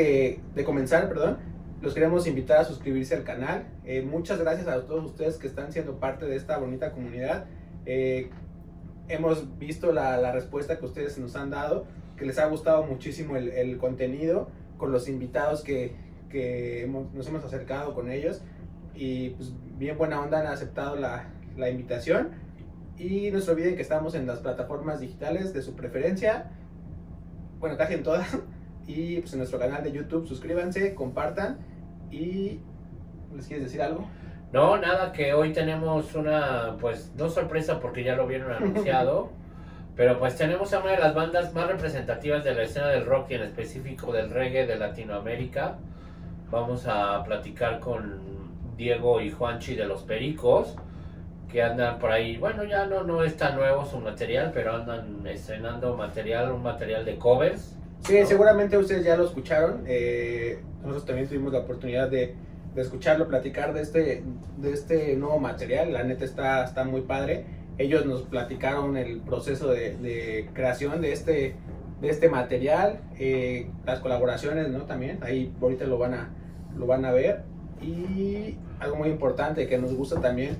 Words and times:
que 0.00 0.40
de 0.54 0.64
comenzar, 0.64 1.08
perdón, 1.08 1.36
los 1.82 1.92
queremos 1.92 2.26
invitar 2.26 2.58
a 2.58 2.64
suscribirse 2.64 3.14
al 3.14 3.22
canal. 3.22 3.66
Eh, 3.84 4.00
muchas 4.00 4.38
gracias 4.38 4.66
a 4.66 4.86
todos 4.86 5.04
ustedes 5.04 5.36
que 5.36 5.46
están 5.46 5.72
siendo 5.72 6.00
parte 6.00 6.24
de 6.24 6.36
esta 6.36 6.56
bonita 6.56 6.92
comunidad. 6.92 7.44
Eh, 7.84 8.30
hemos 9.08 9.58
visto 9.58 9.92
la, 9.92 10.16
la, 10.16 10.32
respuesta 10.32 10.78
que 10.78 10.86
ustedes 10.86 11.18
nos 11.18 11.36
han 11.36 11.50
dado, 11.50 11.84
que 12.16 12.24
les 12.24 12.38
ha 12.38 12.46
gustado 12.46 12.82
muchísimo 12.84 13.36
el, 13.36 13.50
el 13.50 13.76
contenido 13.76 14.48
con 14.78 14.90
los 14.90 15.06
invitados 15.06 15.62
que, 15.62 15.94
que 16.30 16.82
hemos, 16.84 17.12
nos 17.12 17.28
hemos 17.28 17.44
acercado 17.44 17.92
con 17.94 18.10
ellos 18.10 18.40
y 18.94 19.30
pues 19.30 19.52
bien 19.76 19.98
buena 19.98 20.22
onda 20.22 20.40
han 20.40 20.46
aceptado 20.46 20.96
la, 20.96 21.28
la 21.58 21.68
invitación 21.68 22.30
y 22.96 23.30
no 23.30 23.40
se 23.40 23.50
olviden 23.50 23.76
que 23.76 23.82
estamos 23.82 24.14
en 24.14 24.26
las 24.26 24.38
plataformas 24.38 25.00
digitales 25.00 25.52
de 25.52 25.60
su 25.60 25.74
preferencia, 25.74 26.50
bueno 27.58 27.76
casi 27.76 27.94
en 27.94 28.02
todas 28.02 28.38
y 28.86 29.20
pues 29.20 29.32
en 29.32 29.38
nuestro 29.38 29.58
canal 29.58 29.82
de 29.82 29.92
YouTube 29.92 30.26
suscríbanse, 30.26 30.94
compartan 30.94 31.58
y 32.10 32.60
¿les 33.34 33.46
quieres 33.46 33.64
decir 33.64 33.82
algo? 33.82 34.06
No, 34.52 34.76
nada, 34.78 35.12
que 35.12 35.32
hoy 35.32 35.52
tenemos 35.52 36.14
una, 36.14 36.76
pues, 36.80 37.12
no 37.16 37.28
sorpresa 37.28 37.78
porque 37.78 38.02
ya 38.02 38.16
lo 38.16 38.26
vieron 38.26 38.52
anunciado, 38.52 39.30
pero 39.96 40.18
pues 40.18 40.36
tenemos 40.36 40.72
a 40.72 40.80
una 40.80 40.92
de 40.92 40.98
las 40.98 41.14
bandas 41.14 41.54
más 41.54 41.68
representativas 41.68 42.42
de 42.42 42.54
la 42.54 42.62
escena 42.64 42.88
del 42.88 43.06
rock 43.06 43.30
y 43.30 43.34
en 43.34 43.42
específico 43.42 44.12
del 44.12 44.30
reggae 44.30 44.66
de 44.66 44.76
Latinoamérica. 44.76 45.76
Vamos 46.50 46.86
a 46.88 47.22
platicar 47.22 47.78
con 47.78 48.18
Diego 48.76 49.20
y 49.20 49.30
Juanchi 49.30 49.76
de 49.76 49.86
los 49.86 50.02
Pericos, 50.02 50.74
que 51.48 51.62
andan 51.62 51.98
por 52.00 52.10
ahí, 52.10 52.36
bueno, 52.38 52.64
ya 52.64 52.86
no, 52.86 53.04
no 53.04 53.22
está 53.22 53.50
nuevo 53.50 53.84
su 53.84 53.98
material, 53.98 54.50
pero 54.52 54.74
andan 54.74 55.24
estrenando 55.26 55.96
material, 55.96 56.50
un 56.50 56.62
material 56.62 57.04
de 57.04 57.16
covers. 57.18 57.76
Sí, 58.02 58.18
seguramente 58.26 58.76
ustedes 58.76 59.04
ya 59.04 59.16
lo 59.16 59.24
escucharon. 59.24 59.84
Eh, 59.86 60.58
nosotros 60.80 61.06
también 61.06 61.28
tuvimos 61.28 61.52
la 61.52 61.60
oportunidad 61.60 62.08
de 62.08 62.34
de 62.74 62.82
escucharlo, 62.82 63.28
platicar 63.28 63.72
de 63.74 63.82
este, 63.82 64.22
de 64.58 64.72
este 64.72 65.16
nuevo 65.16 65.38
material. 65.38 65.92
La 65.92 66.04
neta 66.04 66.24
está, 66.24 66.64
está 66.64 66.84
muy 66.84 67.02
padre. 67.02 67.44
Ellos 67.78 68.06
nos 68.06 68.22
platicaron 68.22 68.96
el 68.96 69.20
proceso 69.20 69.70
de, 69.70 69.96
de 69.96 70.48
creación 70.52 71.00
de 71.00 71.12
este, 71.12 71.54
de 72.00 72.08
este 72.08 72.28
material, 72.28 73.00
eh, 73.18 73.70
las 73.86 74.00
colaboraciones, 74.00 74.68
¿no? 74.68 74.82
También, 74.82 75.18
ahí 75.22 75.52
ahorita 75.60 75.86
lo 75.86 75.98
van, 75.98 76.14
a, 76.14 76.28
lo 76.76 76.86
van 76.86 77.04
a 77.04 77.12
ver. 77.12 77.42
Y 77.82 78.56
algo 78.78 78.96
muy 78.96 79.08
importante 79.08 79.66
que 79.66 79.78
nos 79.78 79.94
gusta 79.94 80.20
también, 80.20 80.58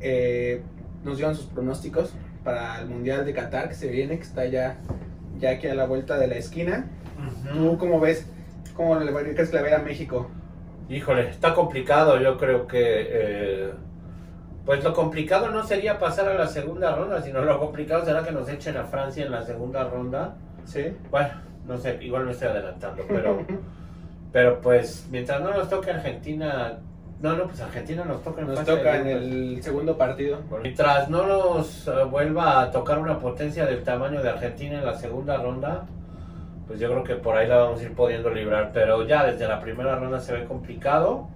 eh, 0.00 0.62
nos 1.04 1.16
dieron 1.16 1.34
sus 1.34 1.46
pronósticos 1.46 2.14
para 2.44 2.80
el 2.80 2.86
Mundial 2.86 3.24
de 3.24 3.34
Qatar 3.34 3.68
que 3.68 3.74
se 3.74 3.88
viene, 3.88 4.16
que 4.16 4.22
está 4.22 4.46
ya, 4.46 4.78
ya 5.42 5.50
aquí 5.50 5.66
a 5.66 5.74
la 5.74 5.86
vuelta 5.86 6.18
de 6.18 6.28
la 6.28 6.36
esquina. 6.36 6.86
Uh 7.18 7.48
-huh. 7.48 7.52
¿Tú 7.52 7.78
cómo 7.78 8.00
ves? 8.00 8.26
¿Cómo 8.74 8.98
le 8.98 9.12
crees 9.34 9.50
que 9.50 9.56
le 9.56 9.62
va 9.62 9.68
a 9.68 9.70
ir 9.70 9.76
a 9.76 9.82
México? 9.82 10.30
Híjole, 10.88 11.28
está 11.28 11.52
complicado. 11.52 12.18
Yo 12.20 12.38
creo 12.38 12.66
que. 12.66 12.80
Eh, 12.80 13.72
pues 14.64 14.84
lo 14.84 14.94
complicado 14.94 15.50
no 15.50 15.64
sería 15.64 15.98
pasar 15.98 16.28
a 16.28 16.34
la 16.34 16.46
segunda 16.46 16.94
ronda, 16.94 17.20
sino 17.20 17.42
lo 17.42 17.58
complicado 17.58 18.04
será 18.04 18.22
que 18.22 18.30
nos 18.30 18.48
echen 18.48 18.76
a 18.76 18.84
Francia 18.84 19.24
en 19.24 19.32
la 19.32 19.42
segunda 19.42 19.84
ronda. 19.84 20.36
Sí. 20.64 20.96
Bueno, 21.10 21.30
no 21.66 21.76
sé, 21.76 21.98
igual 22.00 22.26
me 22.26 22.32
estoy 22.32 22.48
adelantando, 22.48 23.04
pero. 23.08 23.44
pero 24.32 24.60
pues, 24.60 25.08
mientras 25.10 25.40
no 25.40 25.52
nos 25.52 25.68
toque 25.68 25.90
Argentina. 25.90 26.78
No, 27.22 27.36
no, 27.36 27.46
pues 27.46 27.60
Argentina 27.60 28.04
nos 28.04 28.20
toca 28.24 28.40
en 28.40 28.48
Nos 28.48 28.64
toca 28.64 28.98
en 28.98 29.06
el 29.06 29.62
segundo 29.62 29.96
partido. 29.96 30.40
Mientras 30.60 31.08
no 31.08 31.24
nos 31.24 31.86
uh, 31.86 32.08
vuelva 32.10 32.62
a 32.62 32.70
tocar 32.72 32.98
una 32.98 33.20
potencia 33.20 33.64
del 33.64 33.84
tamaño 33.84 34.20
de 34.20 34.28
Argentina 34.28 34.78
en 34.78 34.84
la 34.84 34.96
segunda 34.96 35.36
ronda, 35.36 35.86
pues 36.66 36.80
yo 36.80 36.90
creo 36.90 37.04
que 37.04 37.14
por 37.14 37.36
ahí 37.36 37.46
la 37.46 37.58
vamos 37.58 37.78
a 37.78 37.84
ir 37.84 37.94
pudiendo 37.94 38.28
librar. 38.28 38.72
Pero 38.74 39.06
ya 39.06 39.24
desde 39.24 39.46
la 39.46 39.60
primera 39.60 39.94
ronda 39.94 40.20
se 40.20 40.32
ve 40.32 40.44
complicado. 40.46 41.28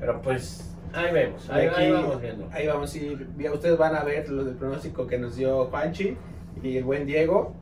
Pero 0.00 0.20
pues 0.20 0.76
ahí 0.92 1.12
vemos, 1.12 1.48
ahí, 1.48 1.68
Aquí, 1.68 1.80
ahí 1.80 1.92
vamos 1.92 2.20
viendo. 2.20 2.48
Ahí 2.50 2.66
vamos, 2.66 2.96
y 2.96 3.48
ustedes 3.52 3.78
van 3.78 3.94
a 3.94 4.02
ver 4.02 4.28
lo 4.28 4.44
del 4.44 4.56
pronóstico 4.56 5.06
que 5.06 5.16
nos 5.16 5.36
dio 5.36 5.66
Juanchi 5.66 6.16
y 6.60 6.76
el 6.76 6.82
buen 6.82 7.06
Diego. 7.06 7.54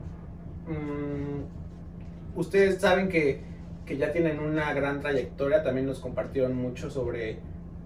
Mm, 0.65 2.39
ustedes 2.39 2.81
saben 2.81 3.09
que, 3.09 3.43
que, 3.85 3.95
ya 3.95 4.11
tienen 4.11 4.39
una 4.39 4.73
gran 4.73 5.01
trayectoria, 5.01 5.61
también 5.61 5.85
nos 5.85 5.99
compartieron 5.99 6.55
mucho 6.55 6.89
sobre 6.89 7.37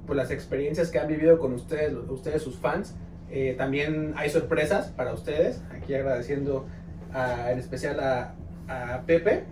pues, 0.05 0.17
las 0.17 0.31
experiencias 0.31 0.89
que 0.89 0.99
han 0.99 1.07
vivido 1.07 1.39
con 1.39 1.53
ustedes, 1.53 1.93
ustedes 2.09 2.41
sus 2.41 2.57
fans. 2.57 2.95
Eh, 3.31 3.55
también 3.57 4.13
hay 4.15 4.29
sorpresas 4.29 4.87
para 4.87 5.13
ustedes, 5.13 5.61
aquí 5.71 5.93
agradeciendo 5.95 6.67
a, 7.13 7.51
en 7.51 7.59
especial 7.59 7.99
a, 7.99 8.35
a 8.67 9.01
Pepe. 9.05 9.43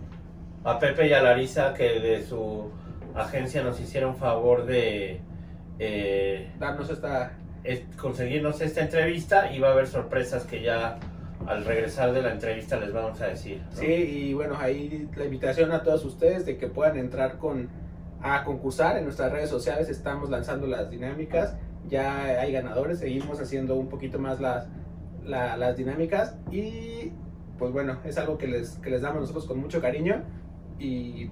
A 0.64 0.78
Pepe 0.78 1.08
y 1.08 1.12
a 1.12 1.22
Larisa 1.22 1.74
que 1.74 2.00
de 2.00 2.22
su 2.22 2.70
agencia 3.14 3.62
nos 3.62 3.80
hicieron 3.80 4.16
favor 4.16 4.64
de 4.64 5.20
eh, 5.78 6.52
darnos 6.58 6.90
esta 6.90 7.32
es, 7.64 7.82
conseguirnos 8.00 8.60
esta 8.60 8.82
entrevista 8.82 9.52
y 9.52 9.58
va 9.58 9.68
a 9.68 9.72
haber 9.72 9.86
sorpresas 9.86 10.44
que 10.44 10.62
ya 10.62 10.98
al 11.46 11.64
regresar 11.64 12.12
de 12.12 12.22
la 12.22 12.32
entrevista 12.32 12.78
les 12.78 12.92
vamos 12.92 13.20
a 13.20 13.26
decir. 13.26 13.62
¿no? 13.70 13.76
Sí, 13.76 13.86
y 13.86 14.34
bueno, 14.34 14.56
ahí 14.58 15.08
la 15.16 15.24
invitación 15.24 15.72
a 15.72 15.82
todos 15.82 16.04
ustedes 16.04 16.46
de 16.46 16.56
que 16.56 16.68
puedan 16.68 16.96
entrar 16.96 17.38
con 17.38 17.68
a 18.22 18.44
concursar 18.44 18.96
en 18.96 19.04
nuestras 19.04 19.32
redes 19.32 19.50
sociales, 19.50 19.88
estamos 19.88 20.30
lanzando 20.30 20.66
las 20.66 20.90
dinámicas, 20.90 21.56
ya 21.88 22.24
hay 22.24 22.52
ganadores, 22.52 23.00
seguimos 23.00 23.40
haciendo 23.40 23.76
un 23.76 23.88
poquito 23.88 24.18
más 24.18 24.40
las, 24.40 24.68
la, 25.24 25.56
las 25.56 25.76
dinámicas 25.76 26.36
y 26.50 27.12
pues 27.58 27.72
bueno, 27.72 27.98
es 28.04 28.18
algo 28.18 28.38
que 28.38 28.46
les, 28.46 28.78
que 28.78 28.90
les 28.90 29.02
damos 29.02 29.22
nosotros 29.22 29.46
con 29.46 29.58
mucho 29.58 29.80
cariño 29.80 30.22
y 30.78 31.30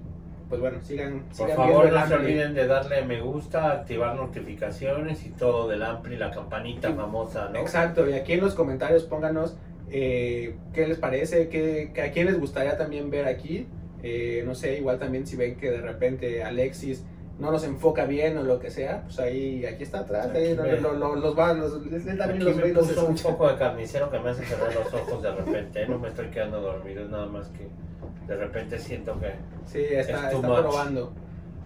pues 0.49 0.59
bueno, 0.59 0.81
sigan, 0.81 1.23
Por 1.27 1.33
sigan 1.33 1.55
favor, 1.55 1.91
no 1.91 2.07
se 2.07 2.13
olviden 2.13 2.53
de 2.53 2.67
darle 2.67 3.05
me 3.05 3.21
gusta, 3.21 3.71
activar 3.71 4.15
notificaciones 4.15 5.25
y 5.25 5.29
todo 5.29 5.69
del 5.69 5.81
Ampli, 5.81 6.17
la 6.17 6.29
campanita 6.29 6.89
sí. 6.89 6.93
famosa, 6.93 7.49
¿no? 7.49 7.59
Exacto, 7.59 8.09
y 8.09 8.13
aquí 8.13 8.33
en 8.33 8.41
los 8.41 8.53
comentarios 8.53 9.03
pónganos 9.03 9.55
eh, 9.89 10.55
qué 10.73 10.87
les 10.87 10.97
parece, 10.97 11.49
qué, 11.49 11.91
a 12.05 12.11
quién 12.11 12.25
les 12.25 12.39
gustaría 12.39 12.77
también 12.77 13.09
ver 13.09 13.27
aquí. 13.27 13.67
Eh, 14.03 14.43
no 14.45 14.55
sé, 14.55 14.77
igual 14.77 14.97
también 14.99 15.25
si 15.27 15.35
ven 15.35 15.55
que 15.57 15.69
de 15.71 15.81
repente 15.81 16.43
Alexis 16.43 17.03
no 17.39 17.51
nos 17.51 17.63
enfoca 17.63 18.05
bien 18.05 18.37
o 18.37 18.43
lo 18.43 18.59
que 18.59 18.69
sea, 18.69 19.03
pues 19.03 19.19
ahí, 19.19 19.65
aquí 19.65 19.83
está 19.83 19.99
atrás, 19.99 20.29
ahí 20.33 20.55
lo, 20.55 20.63
lo, 20.79 20.93
lo, 20.93 21.15
los 21.15 21.37
va, 21.37 21.53
los, 21.53 21.73
también 21.73 22.21
Aquí 22.21 22.39
los 22.39 22.55
me 22.55 22.67
los 22.69 22.87
puso 22.87 23.05
un 23.07 23.15
poco 23.15 23.47
de 23.49 23.55
carnicero 23.59 24.11
que 24.11 24.19
me 24.19 24.29
hace 24.29 24.43
cerrar 24.45 24.73
los 24.75 24.93
ojos 24.93 25.21
de 25.23 25.31
repente, 25.31 25.83
¿eh? 25.83 25.87
no 25.87 25.97
me 25.97 26.07
estoy 26.09 26.27
quedando 26.27 26.61
dormido, 26.61 27.07
nada 27.07 27.25
más 27.25 27.47
que 27.49 27.67
de 28.27 28.35
repente 28.35 28.77
siento 28.79 29.19
que 29.19 29.31
Sí, 29.65 29.79
está, 29.89 30.25
Es 30.25 30.31
too 30.31 30.37
está 30.37 30.47
much. 30.49 30.59
probando. 30.61 31.13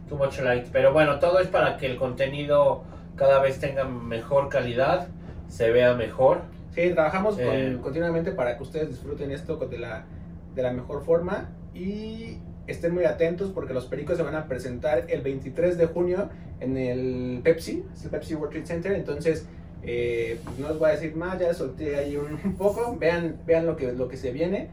too 0.08 0.18
much 0.18 0.40
light, 0.40 0.66
pero 0.72 0.94
bueno, 0.94 1.20
todo 1.20 1.40
es 1.40 1.48
para 1.48 1.76
que 1.78 1.88
el 1.88 1.98
contenido 1.98 2.84
cada 3.16 3.40
vez 3.42 3.60
tenga 3.60 3.84
mejor 3.86 4.50
calidad, 4.50 5.08
se 5.48 5.72
vea 5.72 5.94
mejor. 5.94 6.42
Sí, 6.74 6.92
trabajamos 6.94 7.36
con- 7.36 7.44
Eh. 7.46 7.78
continuamente 7.82 8.32
para 8.32 8.56
que 8.58 8.64
ustedes 8.64 8.90
disfruten 8.90 9.32
esto 9.32 9.56
de 9.58 9.78
la, 9.80 10.06
de 10.54 10.62
la 10.64 10.72
mejor 10.72 11.04
forma 11.04 11.50
y 11.76 12.38
estén 12.68 12.94
muy 12.94 13.06
atentos 13.06 13.52
porque 13.52 13.74
los 13.74 13.86
pericos 13.86 14.18
se 14.18 14.24
van 14.24 14.36
a 14.36 14.48
presentar 14.48 15.06
el 15.10 15.22
23 15.22 15.78
de 15.78 15.86
junio 15.86 16.30
en 16.60 16.78
el 16.78 17.42
Pepsi, 17.44 17.84
es 17.94 18.06
el 18.06 18.10
Pepsi 18.12 18.34
World 18.36 18.52
Trade 18.52 18.66
Center, 18.66 18.92
entonces 18.94 19.46
eh, 19.84 20.40
pues 20.44 20.58
no 20.58 20.70
les 20.70 20.80
voy 20.80 20.90
a 20.90 20.94
decir 20.94 21.16
más, 21.16 21.40
ya 21.40 21.54
solté 21.54 21.98
ahí 21.98 22.18
un, 22.46 22.56
poco, 22.56 22.96
vean, 22.98 23.36
vean 23.46 23.66
lo, 23.68 23.76
que, 23.76 23.92
lo 23.94 24.08
que 24.08 24.18
se 24.18 24.32
viene 24.32 24.70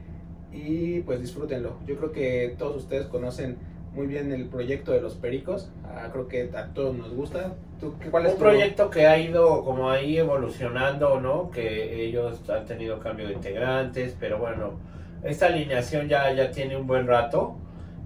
y 0.53 1.01
pues 1.01 1.21
disfrútenlo. 1.21 1.77
Yo 1.87 1.97
creo 1.97 2.13
que 2.13 2.55
todos 2.59 2.77
ustedes 2.77 3.07
conocen 3.07 3.57
muy 3.95 4.07
bien 4.07 4.33
el 4.33 4.47
proyecto 4.47 4.93
de 4.93 5.03
los 5.03 5.15
pericos, 5.17 5.71
Ah, 5.84 6.09
creo 6.11 6.27
que 6.27 6.49
a 6.57 6.69
todos 6.73 6.97
nos 6.97 7.13
gusta. 7.15 7.53
¿Tú, 7.79 7.93
¿Cuál 8.11 8.25
es 8.25 8.33
Un 8.33 8.39
tu- 8.39 8.45
proyecto 8.45 8.89
que 8.89 9.07
ha 9.07 9.19
ido 9.19 9.63
como 9.63 9.91
ahí 9.91 10.17
evolucionando, 10.17 11.21
¿no? 11.21 11.51
Que 11.51 12.03
ellos 12.07 12.41
han 12.48 12.65
tenido 12.65 12.98
cambio 12.98 13.27
de 13.27 13.34
integrantes, 13.34 14.16
pero 14.19 14.39
bueno, 14.39 14.78
esta 15.24 15.47
alineación 15.47 16.09
ya, 16.09 16.33
ya 16.33 16.51
tiene 16.51 16.77
un 16.77 16.86
buen 16.86 17.07
rato 17.07 17.57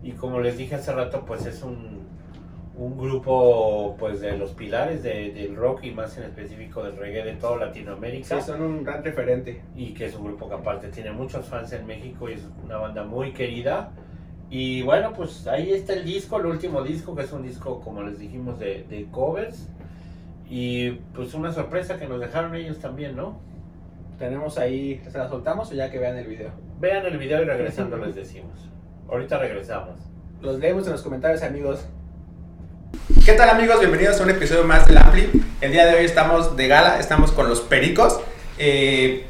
y 0.02 0.12
como 0.12 0.40
les 0.40 0.56
dije 0.58 0.74
hace 0.76 0.92
rato, 0.92 1.24
pues 1.26 1.46
es 1.46 1.62
un, 1.62 2.06
un 2.76 2.96
grupo 2.98 3.96
pues 3.98 4.20
de 4.20 4.36
los 4.36 4.52
pilares 4.52 5.02
de- 5.02 5.32
del 5.32 5.56
rock 5.56 5.84
y 5.84 5.90
más 5.92 6.16
en 6.18 6.24
específico 6.24 6.82
del 6.82 6.96
reggae 6.96 7.24
de 7.24 7.32
toda 7.34 7.66
Latinoamérica. 7.66 8.40
Sí, 8.40 8.46
son 8.46 8.60
un 8.62 8.84
gran 8.84 9.02
referente. 9.02 9.62
y 9.74 9.94
que 9.94 10.06
es 10.06 10.14
un 10.14 10.24
grupo 10.26 10.48
que 10.48 10.54
aparte 10.56 10.88
tiene 10.88 11.10
muchos 11.12 11.46
fans 11.46 11.72
en 11.72 11.86
México 11.86 12.28
y 12.28 12.34
es 12.34 12.42
una 12.64 12.76
banda 12.76 13.02
muy 13.04 13.32
querida. 13.32 13.90
Y 14.50 14.82
bueno, 14.82 15.12
pues 15.12 15.46
ahí 15.48 15.72
está 15.72 15.94
el 15.94 16.04
disco, 16.04 16.38
el 16.38 16.46
último 16.46 16.82
disco, 16.82 17.16
que 17.16 17.22
es 17.22 17.32
un 17.32 17.42
disco, 17.42 17.80
como 17.80 18.02
les 18.02 18.18
dijimos, 18.18 18.58
de, 18.60 18.84
de 18.88 19.06
covers. 19.10 19.68
Y 20.48 20.90
pues 21.14 21.34
una 21.34 21.50
sorpresa 21.52 21.98
que 21.98 22.06
nos 22.06 22.20
dejaron 22.20 22.54
ellos 22.54 22.78
también, 22.78 23.16
¿no? 23.16 23.40
Tenemos 24.18 24.56
ahí, 24.58 25.00
¿se 25.10 25.18
la 25.18 25.28
soltamos 25.28 25.72
o 25.72 25.74
ya 25.74 25.90
que 25.90 25.98
vean 25.98 26.16
el 26.16 26.26
video? 26.28 26.50
Vean 26.78 27.06
el 27.06 27.16
video 27.16 27.40
y 27.40 27.46
regresando 27.46 27.96
les 27.96 28.14
decimos. 28.14 28.52
Ahorita 29.08 29.38
regresamos. 29.38 29.96
Los 30.42 30.58
leemos 30.58 30.84
en 30.84 30.92
los 30.92 31.00
comentarios, 31.00 31.42
amigos. 31.42 31.80
¿Qué 33.24 33.32
tal, 33.32 33.48
amigos? 33.48 33.80
Bienvenidos 33.80 34.20
a 34.20 34.24
un 34.24 34.28
episodio 34.28 34.64
más 34.64 34.86
del 34.86 34.98
Ampli. 34.98 35.30
El 35.62 35.72
día 35.72 35.86
de 35.86 35.96
hoy 35.96 36.04
estamos 36.04 36.54
de 36.54 36.68
gala, 36.68 37.00
estamos 37.00 37.32
con 37.32 37.48
los 37.48 37.62
pericos. 37.62 38.20
Eh, 38.58 39.24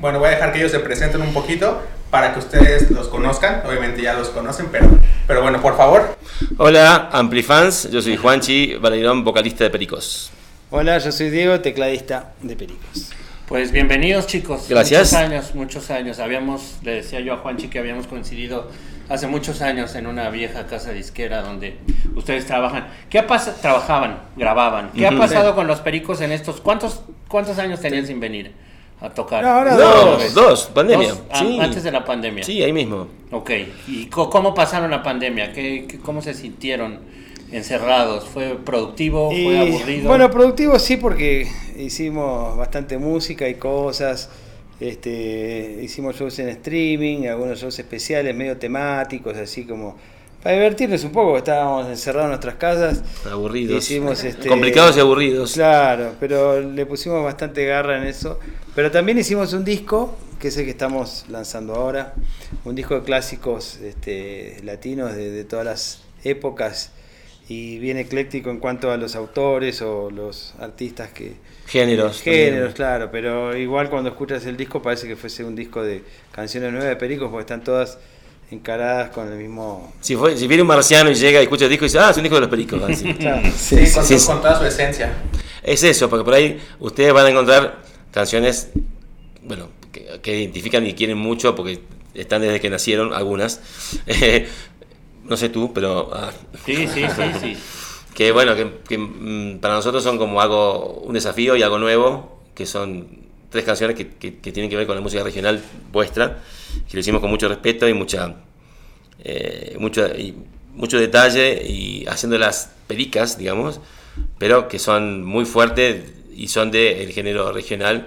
bueno, 0.00 0.18
voy 0.18 0.26
a 0.26 0.30
dejar 0.32 0.52
que 0.52 0.58
ellos 0.58 0.72
se 0.72 0.80
presenten 0.80 1.22
un 1.22 1.32
poquito 1.32 1.80
para 2.10 2.32
que 2.32 2.40
ustedes 2.40 2.90
los 2.90 3.06
conozcan. 3.06 3.62
Obviamente 3.64 4.02
ya 4.02 4.14
los 4.14 4.30
conocen, 4.30 4.66
pero, 4.72 4.88
pero 5.28 5.40
bueno, 5.40 5.62
por 5.62 5.76
favor. 5.76 6.16
Hola, 6.56 7.10
Amplifans. 7.12 7.92
Yo 7.92 8.02
soy 8.02 8.16
Juanchi 8.16 8.74
Valerón, 8.74 9.22
vocalista 9.22 9.62
de 9.62 9.70
Pericos. 9.70 10.32
Hola, 10.70 10.98
yo 10.98 11.12
soy 11.12 11.30
Diego, 11.30 11.60
tecladista 11.60 12.32
de 12.42 12.56
Pericos. 12.56 13.12
Pues 13.48 13.72
bienvenidos 13.72 14.26
chicos. 14.26 14.66
Gracias. 14.68 15.12
Muchos 15.12 15.14
años, 15.14 15.54
muchos 15.54 15.90
años. 15.90 16.18
Habíamos, 16.18 16.76
le 16.82 16.96
decía 16.96 17.20
yo 17.20 17.32
a 17.34 17.36
Juanchi 17.38 17.68
que 17.68 17.78
habíamos 17.78 18.06
coincidido 18.06 18.70
hace 19.08 19.26
muchos 19.26 19.62
años 19.62 19.94
en 19.94 20.06
una 20.06 20.28
vieja 20.28 20.66
casa 20.66 20.90
disquera 20.92 21.40
donde 21.40 21.78
ustedes 22.14 22.44
trabajan. 22.46 22.88
¿Qué 23.08 23.18
ha 23.18 23.26
pasado? 23.26 23.56
Trabajaban, 23.62 24.18
grababan. 24.36 24.90
¿Qué 24.92 25.06
ha 25.06 25.16
pasado 25.16 25.54
con 25.54 25.66
los 25.66 25.80
pericos 25.80 26.20
en 26.20 26.32
estos? 26.32 26.60
¿Cuántos, 26.60 27.00
cuántos 27.26 27.58
años 27.58 27.80
tenían 27.80 28.06
sin 28.06 28.20
venir 28.20 28.52
a 29.00 29.08
tocar? 29.10 29.42
No, 29.42 29.48
ahora 29.50 29.76
Dos, 29.76 30.34
dos, 30.34 30.70
pandemia. 30.74 31.08
Dos, 31.08 31.22
Sí. 31.38 31.58
Antes 31.58 31.82
de 31.84 31.90
la 31.92 32.04
pandemia. 32.04 32.44
Sí, 32.44 32.62
ahí 32.62 32.72
mismo. 32.74 33.08
Ok. 33.30 33.50
¿Y 33.86 34.06
cómo 34.08 34.52
pasaron 34.54 34.90
la 34.90 35.02
pandemia? 35.02 35.54
¿Qué, 35.54 35.86
qué- 35.88 35.98
cómo 36.00 36.20
se 36.20 36.34
sintieron 36.34 37.00
encerrados? 37.52 38.28
¿Fue 38.28 38.56
productivo? 38.56 39.30
¿Fue 39.30 39.58
aburrido? 39.58 40.08
Bueno, 40.08 40.30
productivo 40.30 40.78
sí, 40.78 40.96
porque 40.96 41.46
hicimos 41.76 42.56
bastante 42.56 42.98
música 42.98 43.48
y 43.48 43.54
cosas. 43.54 44.30
Este, 44.80 45.80
hicimos 45.82 46.16
shows 46.16 46.38
en 46.38 46.48
streaming, 46.50 47.26
algunos 47.26 47.60
shows 47.60 47.78
especiales, 47.78 48.34
medio 48.34 48.56
temáticos, 48.58 49.36
así 49.36 49.64
como 49.64 49.96
para 50.42 50.54
divertirnos 50.54 51.02
un 51.04 51.10
poco. 51.10 51.36
Estábamos 51.36 51.88
encerrados 51.88 52.26
en 52.26 52.30
nuestras 52.30 52.54
casas. 52.56 53.02
Aburridos. 53.30 53.84
Hicimos, 53.84 54.22
este, 54.24 54.48
Complicados 54.48 54.96
y 54.96 55.00
aburridos. 55.00 55.54
Claro, 55.54 56.14
pero 56.20 56.60
le 56.60 56.86
pusimos 56.86 57.24
bastante 57.24 57.64
garra 57.64 57.98
en 57.98 58.04
eso. 58.04 58.38
Pero 58.74 58.90
también 58.90 59.18
hicimos 59.18 59.52
un 59.52 59.64
disco, 59.64 60.16
que 60.38 60.48
es 60.48 60.56
el 60.56 60.64
que 60.64 60.70
estamos 60.70 61.24
lanzando 61.28 61.74
ahora, 61.74 62.14
un 62.64 62.76
disco 62.76 62.94
de 62.94 63.02
clásicos 63.02 63.78
este, 63.78 64.58
latinos 64.62 65.16
de, 65.16 65.30
de 65.30 65.44
todas 65.44 65.64
las 65.64 66.02
épocas 66.22 66.92
y 67.48 67.78
bien 67.78 67.96
ecléctico 67.96 68.50
en 68.50 68.58
cuanto 68.58 68.90
a 68.90 68.96
los 68.98 69.16
autores 69.16 69.80
o 69.80 70.10
los 70.10 70.54
artistas 70.60 71.10
que... 71.10 71.36
Géneros. 71.66 72.20
Géneros, 72.20 72.74
claro, 72.74 73.10
pero 73.10 73.56
igual 73.56 73.88
cuando 73.88 74.10
escuchas 74.10 74.44
el 74.46 74.56
disco 74.56 74.82
parece 74.82 75.08
que 75.08 75.16
fuese 75.16 75.44
un 75.44 75.56
disco 75.56 75.82
de 75.82 76.02
canciones 76.30 76.70
nuevas 76.70 76.88
de 76.90 76.96
Pericos 76.96 77.30
porque 77.30 77.42
están 77.42 77.64
todas 77.64 77.98
encaradas 78.50 79.10
con 79.10 79.32
el 79.32 79.38
mismo... 79.38 79.94
Si, 80.00 80.14
fue, 80.14 80.36
si 80.36 80.46
viene 80.46 80.62
un 80.62 80.68
marciano 80.68 81.10
y 81.10 81.14
llega 81.14 81.40
y 81.40 81.44
escucha 81.44 81.64
el 81.64 81.70
disco 81.70 81.86
y 81.86 81.88
dice, 81.88 81.98
ah, 81.98 82.10
es 82.10 82.16
un 82.18 82.22
disco 82.22 82.36
de 82.36 82.40
los 82.42 82.50
pericos. 82.50 82.82
así. 82.82 83.14
Claro, 83.18 83.50
Sí, 83.56 83.86
sí, 83.86 83.94
con, 83.94 84.04
sí, 84.04 84.26
con 84.26 84.40
toda 84.42 84.58
su 84.58 84.64
esencia. 84.66 85.14
Es 85.62 85.82
eso, 85.82 86.08
porque 86.10 86.24
por 86.24 86.34
ahí 86.34 86.60
ustedes 86.80 87.12
van 87.14 87.26
a 87.26 87.30
encontrar 87.30 87.82
canciones, 88.10 88.70
bueno, 89.42 89.68
que, 89.90 90.20
que 90.22 90.38
identifican 90.38 90.86
y 90.86 90.94
quieren 90.94 91.16
mucho 91.18 91.54
porque 91.54 91.80
están 92.14 92.42
desde 92.42 92.60
que 92.60 92.68
nacieron 92.68 93.14
algunas. 93.14 93.60
no 95.28 95.36
sé 95.36 95.48
tú, 95.48 95.72
pero 95.72 96.10
ah, 96.12 96.30
Sí, 96.64 96.86
sí, 96.86 97.06
sí, 97.14 97.22
sí. 97.40 97.56
que 98.14 98.32
bueno, 98.32 98.54
que, 98.56 98.78
que, 98.88 98.98
mm, 98.98 99.58
para 99.60 99.74
nosotros 99.74 100.02
son 100.02 100.18
como 100.18 100.40
algo, 100.40 101.02
un 101.04 101.14
desafío 101.14 101.56
y 101.56 101.62
algo 101.62 101.78
nuevo, 101.78 102.40
que 102.54 102.66
son 102.66 103.08
tres 103.50 103.64
canciones 103.64 103.96
que, 103.96 104.08
que- 104.08 104.38
que 104.38 104.52
tienen 104.52 104.68
que 104.70 104.76
ver 104.76 104.86
con 104.86 104.96
la 104.96 105.00
música 105.02 105.22
regional 105.22 105.62
vuestra, 105.92 106.42
que 106.88 106.94
lo 106.96 107.00
hicimos 107.00 107.20
con 107.20 107.30
mucho 107.30 107.48
respeto 107.48 107.88
y 107.88 107.94
mucha 107.94 108.34
eh, 109.24 109.76
mucho, 109.78 110.06
y 110.16 110.34
mucho 110.74 110.98
detalle 110.98 111.62
y 111.66 112.06
haciéndolas 112.06 112.70
pericas, 112.86 113.36
digamos, 113.38 113.80
pero 114.38 114.68
que 114.68 114.78
son 114.78 115.24
muy 115.24 115.44
fuertes 115.44 116.04
y 116.34 116.48
son 116.48 116.70
del 116.70 117.10
género 117.12 117.52
regional 117.52 118.06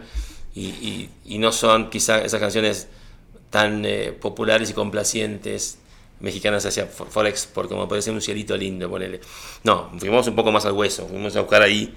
y, 0.56 0.68
y- 0.68 1.10
y 1.26 1.38
no 1.38 1.52
son 1.52 1.90
quizá 1.90 2.24
esas 2.24 2.40
canciones 2.40 2.88
tan 3.50 3.84
eh, 3.86 4.14
populares 4.14 4.70
y 4.70 4.74
complacientes 4.74 5.80
mexicanas 6.22 6.66
hacia 6.66 6.86
for, 6.86 7.08
for 7.10 7.26
export, 7.28 7.70
como 7.70 7.88
puede 7.88 8.02
ser 8.02 8.14
un 8.14 8.22
cielito 8.22 8.56
lindo, 8.58 8.90
ponele. 8.90 9.20
No, 9.64 9.90
fuimos 9.98 10.28
un 10.28 10.36
poco 10.36 10.52
más 10.52 10.66
al 10.66 10.74
hueso, 10.74 11.08
fuimos 11.08 11.36
a 11.36 11.42
buscar 11.42 11.62
ahí. 11.62 11.94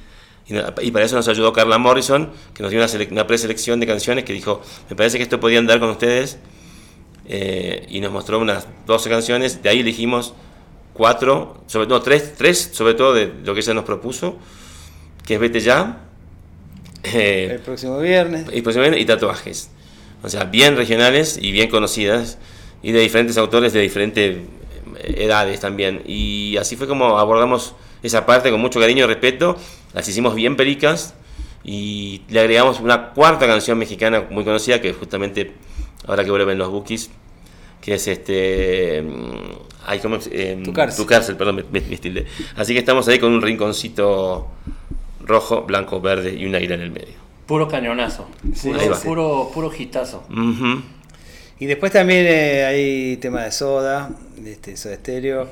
Y, 0.46 0.52
no- 0.52 0.62
para 0.74 1.04
eso 1.04 1.16
nos 1.16 1.28
ayudó 1.28 1.52
Carla 1.52 1.78
Morrison, 1.78 2.30
que 2.54 2.62
nos 2.62 2.70
dio 2.70 2.82
una, 2.82 2.90
una 3.10 3.26
preselección 3.26 3.80
de 3.80 3.86
canciones 3.86 4.24
que 4.24 4.32
dijo, 4.32 4.60
me 4.90 4.96
parece 4.96 5.16
que 5.18 5.22
esto 5.22 5.40
podía 5.40 5.58
andar 5.58 5.80
con 5.80 5.90
ustedes. 5.90 6.38
eh, 7.26 7.86
y 7.88 8.00
nos 8.00 8.12
mostró 8.12 8.38
unas 8.38 8.66
12 8.86 9.08
canciones, 9.08 9.62
de 9.62 9.68
ahí 9.70 9.80
elegimos 9.80 10.34
cuatro, 10.92 11.64
sobre 11.66 11.86
todo 11.86 12.02
tres, 12.02 12.34
tres 12.36 12.70
sobre 12.72 12.92
todo 12.94 13.14
de 13.14 13.32
lo 13.44 13.54
que 13.54 13.60
ella 13.60 13.72
nos 13.74 13.84
propuso, 13.84 14.36
que 15.26 15.34
es 15.34 15.40
Vete 15.40 15.60
Ya, 15.60 16.00
eh, 17.02 17.48
el 17.52 17.60
próximo 17.60 17.98
viernes. 17.98 18.46
y, 18.52 18.60
posiblemente- 18.62 19.00
y 19.00 19.04
tatuajes. 19.06 19.70
O 20.22 20.28
sea, 20.28 20.44
bien 20.44 20.76
regionales 20.76 21.38
y 21.40 21.50
bien 21.52 21.68
conocidas 21.70 22.38
y 22.84 22.92
de 22.92 23.00
diferentes 23.00 23.36
autores 23.38 23.72
de 23.72 23.80
diferentes 23.80 24.36
eh, 24.36 25.14
edades 25.18 25.58
también. 25.58 26.02
Y 26.06 26.56
así 26.58 26.76
fue 26.76 26.86
como 26.86 27.18
abordamos 27.18 27.74
esa 28.04 28.24
parte 28.26 28.50
con 28.52 28.60
mucho 28.60 28.78
cariño 28.78 29.04
y 29.04 29.06
respeto. 29.08 29.56
Las 29.92 30.06
hicimos 30.08 30.34
bien 30.36 30.54
pericas 30.56 31.14
y 31.64 32.20
le 32.28 32.40
agregamos 32.40 32.78
una 32.80 33.10
cuarta 33.10 33.46
canción 33.46 33.78
mexicana 33.78 34.26
muy 34.30 34.44
conocida 34.44 34.80
que 34.80 34.92
justamente 34.92 35.52
ahora 36.06 36.22
que 36.24 36.30
vuelven 36.30 36.58
los 36.58 36.68
bookies 36.70 37.10
que 37.80 37.94
es 37.94 38.06
este 38.08 39.02
mm, 39.02 39.86
ay, 39.86 39.98
¿cómo 40.00 40.16
es? 40.16 40.28
Em, 40.32 40.62
Tu 40.62 40.72
cárcel. 41.06 41.36
perdón, 41.36 41.56
me, 41.56 41.62
me- 41.70 41.80
me 41.86 41.94
estilé. 41.94 42.26
Así 42.56 42.72
que 42.72 42.78
estamos 42.78 43.06
ahí 43.08 43.18
con 43.18 43.32
un 43.32 43.42
rinconcito 43.42 44.48
rojo, 45.20 45.62
blanco, 45.62 46.00
verde 46.00 46.34
y 46.34 46.44
una 46.46 46.60
isla 46.60 46.74
en 46.76 46.80
el 46.82 46.90
medio. 46.90 47.14
Puro 47.46 47.68
cañonazo. 47.68 48.26
Sí, 48.54 48.70
puro, 48.70 48.98
puro, 49.02 49.50
puro 49.52 49.72
hitazo. 49.78 50.24
Ujú. 50.30 50.82
Y 51.58 51.66
después 51.66 51.92
también 51.92 52.26
eh, 52.26 52.64
hay 52.64 53.16
tema 53.18 53.44
de 53.44 53.52
Soda, 53.52 54.10
de 54.36 54.52
este, 54.52 54.76
Soda 54.76 54.96
Stereo, 54.96 55.48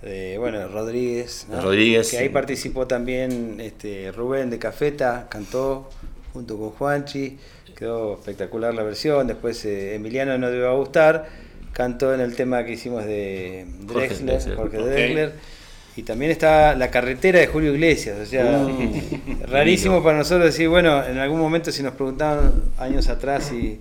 de, 0.00 0.38
bueno, 0.38 0.68
Rodríguez. 0.68 1.46
¿no? 1.50 1.60
Rodríguez, 1.60 2.10
Que 2.10 2.18
ahí 2.18 2.28
participó 2.28 2.86
también 2.86 3.56
este, 3.60 4.12
Rubén 4.12 4.50
de 4.50 4.58
Cafeta, 4.58 5.26
cantó 5.28 5.90
junto 6.32 6.58
con 6.58 6.70
Juanchi, 6.70 7.38
quedó 7.76 8.14
espectacular 8.14 8.72
la 8.72 8.84
versión. 8.84 9.26
Después 9.26 9.64
eh, 9.64 9.96
Emiliano 9.96 10.38
no 10.38 10.48
debe 10.48 10.72
gustar, 10.76 11.28
cantó 11.72 12.14
en 12.14 12.20
el 12.20 12.36
tema 12.36 12.64
que 12.64 12.72
hicimos 12.72 13.04
de 13.04 13.66
Jorge 13.88 14.08
Drexler. 14.08 14.56
Jorge. 14.56 14.78
Drexler. 14.78 15.32
Y 15.96 16.04
también 16.04 16.30
está 16.30 16.74
La 16.74 16.90
Carretera 16.90 17.40
de 17.40 17.48
Julio 17.48 17.74
Iglesias, 17.74 18.16
o 18.18 18.24
sea, 18.24 18.64
Uh, 18.64 19.46
rarísimo 19.46 19.94
lindo. 19.96 20.04
para 20.04 20.18
nosotros 20.18 20.46
decir, 20.46 20.68
bueno, 20.68 21.04
en 21.04 21.18
algún 21.18 21.38
momento 21.38 21.70
si 21.70 21.82
nos 21.82 21.94
preguntaban 21.94 22.62
años 22.78 23.08
atrás 23.08 23.52
y, 23.52 23.78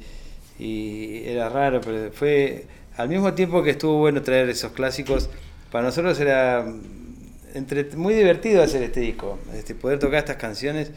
y 0.62 1.24
era 1.25 1.50
raro, 1.50 1.82
pero 1.82 2.12
fue 2.12 2.65
al 2.96 3.10
mismo 3.10 3.34
tiempo 3.34 3.63
que 3.63 3.72
estuvo 3.72 3.98
bueno 3.98 4.22
traer 4.22 4.48
esos 4.48 4.74
clásicos, 4.74 5.27
para 5.72 5.86
nosotros 5.86 6.20
era 6.20 6.63
mm, 6.63 7.58
entre, 7.58 7.86
muy 7.96 8.13
divertido 8.13 8.62
hacer 8.62 8.84
este 8.84 9.00
disco, 9.00 9.39
este, 9.56 9.74
poder 9.74 9.98
tocar 9.98 10.20
estas 10.20 10.36
canciones 10.36 10.91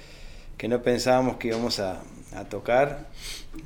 que 0.59 0.69
no 0.69 0.83
pensábamos 0.83 1.39
que 1.39 1.49
íbamos 1.49 1.81
a, 1.81 2.03
a 2.35 2.45
tocar. 2.45 3.09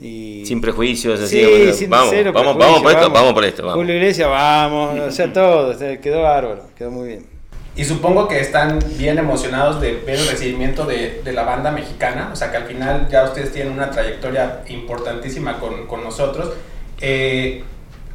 Y, 0.00 0.44
Sin 0.46 0.60
prejuicios, 0.60 1.18
así, 1.18 1.40
Sí, 1.40 1.44
bueno, 1.44 1.72
sin 1.72 1.90
vamos, 1.90 2.10
cero 2.10 2.32
vamos, 2.32 2.56
prejuicio, 2.56 2.68
vamos 2.68 2.82
por 2.82 2.92
esto, 2.92 3.10
vamos 3.10 3.32
por 3.32 3.44
esto, 3.44 3.62
vamos. 3.62 3.76
Julio 3.78 3.94
Iglesias, 3.96 4.28
vamos, 4.28 5.00
o 5.00 5.10
sea, 5.10 5.32
todo, 5.32 5.70
o 5.70 5.74
sea, 5.74 6.00
quedó 6.00 6.22
bárbaro, 6.22 6.68
quedó 6.76 6.92
muy 6.92 7.08
bien. 7.08 7.37
Y 7.78 7.84
supongo 7.84 8.26
que 8.26 8.40
están 8.40 8.80
bien 8.96 9.18
emocionados 9.18 9.80
de 9.80 9.92
ver 10.04 10.18
el 10.18 10.26
recibimiento 10.28 10.84
de, 10.84 11.22
de 11.24 11.32
la 11.32 11.44
banda 11.44 11.70
mexicana, 11.70 12.30
o 12.32 12.36
sea 12.36 12.50
que 12.50 12.56
al 12.56 12.64
final 12.64 13.06
ya 13.08 13.22
ustedes 13.22 13.52
tienen 13.52 13.72
una 13.72 13.88
trayectoria 13.90 14.62
importantísima 14.66 15.60
con, 15.60 15.86
con 15.86 16.02
nosotros. 16.02 16.52
Eh, 17.00 17.62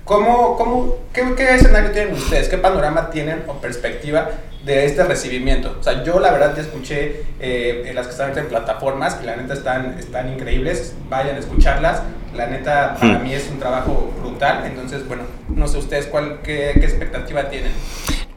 ¿cómo, 0.03 0.57
cómo, 0.57 0.97
qué, 1.13 1.33
qué 1.37 1.55
escenario 1.55 1.91
tienen 1.91 2.13
ustedes? 2.13 2.49
¿Qué 2.49 2.57
panorama 2.57 3.09
tienen 3.09 3.43
o 3.47 3.53
perspectiva 3.61 4.31
de 4.65 4.85
este 4.85 5.01
recibimiento? 5.05 5.77
O 5.79 5.81
sea, 5.81 6.03
yo 6.03 6.19
la 6.19 6.31
verdad 6.33 6.57
ya 6.57 6.61
escuché 6.63 7.23
eh, 7.39 7.89
las 7.95 8.07
que 8.07 8.11
están 8.11 8.37
en 8.37 8.47
plataformas 8.49 9.17
y 9.23 9.25
la 9.25 9.37
neta 9.37 9.53
están, 9.53 9.97
están 9.97 10.33
increíbles, 10.33 10.93
vayan 11.09 11.37
a 11.37 11.39
escucharlas. 11.39 12.01
La 12.35 12.47
neta 12.47 12.97
para 12.99 13.19
Hmm. 13.19 13.23
mí 13.23 13.33
es 13.33 13.47
un 13.49 13.59
trabajo 13.59 14.11
brutal, 14.19 14.63
entonces 14.65 15.07
bueno, 15.07 15.23
no 15.47 15.69
sé 15.69 15.77
ustedes 15.77 16.07
cuál, 16.07 16.39
qué, 16.43 16.73
qué 16.79 16.85
expectativa 16.85 17.47
tienen. 17.47 17.71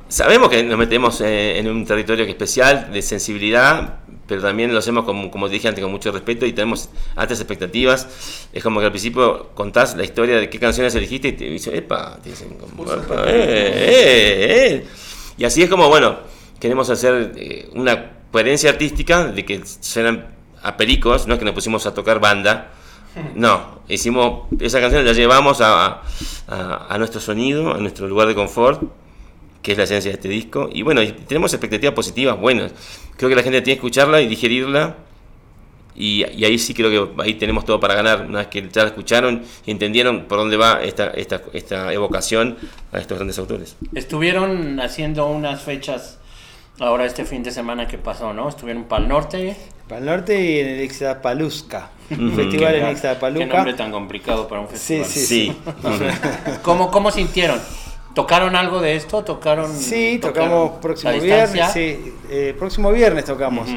Sabemos 0.09 0.49
que 0.51 0.63
nos 0.63 0.79
metemos 0.79 1.21
eh, 1.21 1.59
en 1.59 1.69
un 1.69 1.85
territorio 1.85 2.25
que 2.25 2.31
es 2.31 2.35
especial, 2.37 2.93
de 2.93 3.03
sensibilidad, 3.03 3.97
pero 4.29 4.41
también 4.41 4.73
lo 4.73 4.79
hacemos, 4.79 5.05
como, 5.05 5.31
como 5.33 5.49
dije 5.49 5.67
antes, 5.67 5.83
con 5.83 5.91
mucho 5.91 6.13
respeto 6.13 6.47
y 6.47 6.53
tenemos 6.53 6.91
altas 7.17 7.41
expectativas. 7.41 8.49
Es 8.53 8.63
como 8.63 8.79
que 8.81 8.87
al 8.87 8.93
principio 8.93 9.51
contás 9.55 9.97
la 9.97 10.05
historia 10.05 10.37
de 10.39 10.49
qué 10.49 10.61
canciones 10.61 10.95
elegiste 10.95 11.29
y 11.29 11.33
te 11.33 11.45
dicen, 11.47 11.75
epa, 11.75 12.19
te 12.23 12.31
dicen, 12.31 12.57
como, 12.57 12.85
"Epa, 12.85 13.25
eh, 13.27 13.33
eh, 13.35 14.67
eh". 14.75 14.87
Y 15.39 15.45
así 15.45 15.63
es 15.63 15.69
como, 15.69 15.89
bueno, 15.89 16.19
queremos 16.61 16.89
hacer 16.89 17.33
eh, 17.37 17.69
una 17.75 18.13
coherencia 18.31 18.71
artística 18.71 19.25
de 19.27 19.45
que 19.45 19.61
suenan 19.81 20.27
a 20.63 20.77
pericos, 20.77 21.27
no 21.27 21.35
es 21.35 21.39
que 21.41 21.45
nos 21.45 21.55
pusimos 21.55 21.85
a 21.87 21.95
tocar 21.95 22.21
banda. 22.21 22.73
No, 23.35 23.81
hicimos 23.89 24.43
esa 24.61 24.79
canción, 24.79 25.03
la 25.05 25.13
llevamos 25.15 25.61
a, 25.63 26.03
a- 26.49 26.87
a 26.91 26.99
nuestro 26.99 27.19
sonido, 27.21 27.73
a 27.75 27.79
nuestro 27.79 28.07
lugar 28.09 28.29
de 28.29 28.35
confort, 28.35 28.83
que 29.67 29.73
es 29.73 29.79
la 29.79 29.83
esencia 29.85 30.13
de 30.13 30.15
este 30.15 30.29
disco. 30.29 30.71
Y 30.73 30.83
bueno, 30.83 31.03
y 31.03 31.11
tenemos 31.11 31.53
expectativas 31.53 31.93
positivas 31.93 32.39
buenas. 32.39 32.71
Creo 33.17 33.29
que 33.29 33.35
la 33.35 33.43
gente 33.43 33.61
tiene 33.63 33.75
que 33.75 33.81
escucharla 33.87 34.21
y 34.21 34.29
digerirla 34.29 34.95
Y, 35.99 36.25
y 36.37 36.45
ahí 36.45 36.59
sí 36.59 36.73
creo 36.75 36.91
que 37.17 37.23
ahí 37.23 37.35
tenemos 37.35 37.65
todo 37.65 37.81
para 37.81 37.95
ganar, 37.95 38.27
una 38.29 38.41
vez 38.41 38.49
que 38.49 38.69
ya 38.71 38.83
la 38.83 38.89
escucharon 38.89 39.43
y 39.65 39.71
entendieron 39.71 40.27
por 40.29 40.37
dónde 40.39 40.57
va 40.59 40.83
esta, 40.85 41.07
esta, 41.09 41.41
esta 41.55 41.91
evocación 41.93 42.57
a 42.93 42.99
estos 42.99 43.17
grandes 43.17 43.39
autores. 43.39 43.77
Estuvieron 43.95 44.79
haciendo 44.79 45.27
unas 45.27 45.63
fechas 45.63 46.19
ahora 46.79 47.07
este 47.07 47.25
fin 47.25 47.43
de 47.43 47.51
semana 47.51 47.89
que 47.89 47.97
pasó, 47.97 48.35
¿no? 48.35 48.47
Estuvieron 48.49 48.85
para 48.85 49.03
el 49.03 49.09
norte. 49.09 49.57
Para 49.89 50.01
el 50.01 50.05
norte 50.07 50.33
y 50.39 50.61
en 50.61 50.69
el 50.69 50.83
Ixtapalusca. 50.85 51.91
Ujú. 52.11 52.31
festival 52.37 52.75
en 52.75 52.85
Qué 52.85 52.93
Ixtapaluca. 52.93 53.47
nombre 53.57 53.73
tan 53.75 53.91
complicado 53.91 54.47
para 54.47 54.61
un 54.61 54.69
Sí, 54.69 54.99
festival. 55.03 55.07
sí, 55.07 55.27
Sí. 55.27 55.57
sí. 55.57 56.53
¿Cómo, 56.63 56.91
¿Cómo 56.91 57.11
sintieron? 57.11 57.59
¿Tocaron 58.17 58.57
algo 58.57 58.81
de 58.81 58.97
esto? 58.97 59.23
¿Tocaron? 59.23 59.77
Sí, 59.77 60.19
tocaron 60.19 60.49
tocamos 60.49 60.81
próximo 60.81 61.13
viernes. 61.21 61.71
Sí, 61.75 62.15
eh, 62.31 62.55
próximo 62.59 62.91
viernes 62.91 63.27
tocamos. 63.27 63.69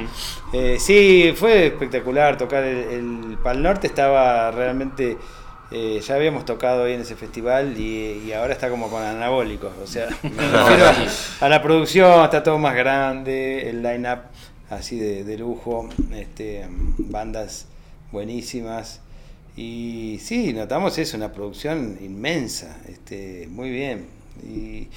Eh, 0.53 0.77
sí, 0.79 1.33
fue 1.35 1.67
espectacular 1.67 2.37
tocar 2.37 2.63
el, 2.63 2.77
el 2.77 3.37
Pal 3.43 3.61
Norte. 3.61 3.87
Estaba 3.87 4.49
realmente. 4.51 5.17
eh, 5.71 5.99
ya 6.01 6.15
habíamos 6.15 6.45
tocado 6.45 6.83
hoy 6.83 6.93
en 6.93 7.01
ese 7.01 7.17
festival 7.17 7.77
y, 7.77 8.23
y 8.27 8.31
ahora 8.31 8.53
está 8.53 8.69
como 8.69 8.89
con 8.89 9.03
anabólicos. 9.03 9.73
O 9.83 9.85
sea, 9.85 10.07
me 10.23 10.29
refiero 10.29 10.85
a, 10.85 11.45
a 11.45 11.49
la 11.49 11.61
producción, 11.61 12.23
está 12.23 12.41
todo 12.41 12.57
más 12.57 12.75
grande, 12.75 13.69
el 13.69 13.83
line-up 13.83 14.19
así 14.69 14.97
de, 14.97 15.25
de 15.25 15.37
lujo, 15.37 15.89
este, 16.13 16.65
bandas 16.97 17.65
buenísimas. 18.13 19.01
Y 19.57 20.17
sí, 20.23 20.53
notamos 20.53 20.97
eso, 20.97 21.17
una 21.17 21.33
producción 21.33 21.97
inmensa, 22.01 22.77
este, 22.87 23.49
muy 23.51 23.69
bien. 23.69 24.17
Y, 24.43 24.87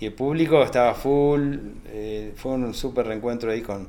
y 0.00 0.06
el 0.06 0.12
público 0.12 0.62
estaba 0.62 0.94
full, 0.94 1.56
eh, 1.86 2.32
fue 2.36 2.52
un 2.52 2.74
súper 2.74 3.06
reencuentro 3.06 3.50
ahí 3.50 3.62
con, 3.62 3.88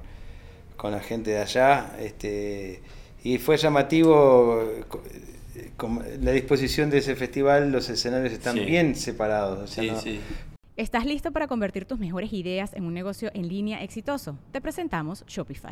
con 0.78 0.92
la 0.92 1.00
gente 1.00 1.32
de 1.32 1.40
allá. 1.40 1.96
Este, 2.00 2.82
y 3.24 3.38
fue 3.38 3.58
llamativo 3.58 4.62
eh, 4.64 4.84
co- 4.88 5.02
eh, 5.56 5.72
como 5.78 6.02
la 6.22 6.32
disposición 6.32 6.90
de 6.90 7.00
ese 7.00 7.16
festival, 7.16 7.72
los 7.72 7.90
escenarios 7.90 8.34
están 8.34 8.56
Sí. 8.56 8.66
bien 8.66 8.96
separados. 8.96 9.60
o 9.60 9.68
sea, 9.68 9.84
Sí, 9.84 9.90
no- 9.92 10.00
sí. 10.02 10.20
¿Estás 10.76 11.06
listo 11.06 11.32
para 11.32 11.48
convertir 11.48 11.86
tus 11.86 12.00
mejores 12.00 12.34
ideas 12.34 12.74
en 12.74 12.86
un 12.86 12.94
negocio 12.96 13.30
en 13.36 13.48
línea 13.48 13.84
exitoso? 13.84 14.38
Te 14.52 14.60
presentamos 14.60 15.24
Shopify. 15.28 15.72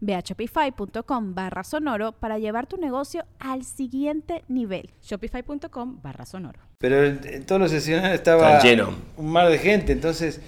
Ve 0.00 0.14
a 0.14 0.20
shopify.com 0.20 1.34
barra 1.34 1.64
sonoro 1.64 2.12
para 2.12 2.38
llevar 2.38 2.66
tu 2.66 2.76
negocio 2.76 3.24
al 3.38 3.64
siguiente 3.64 4.44
nivel. 4.48 4.90
Shopify.com 5.02 6.00
barra 6.02 6.26
sonoro. 6.26 6.60
Pero 6.78 7.04
en, 7.04 7.44
todos 7.44 7.60
los 7.60 7.72
escenarios 7.72 8.14
estaba 8.14 8.60
lleno. 8.62 8.90
un 9.16 9.30
mar 9.30 9.48
de 9.48 9.58
gente, 9.58 9.92
entonces, 9.92 10.40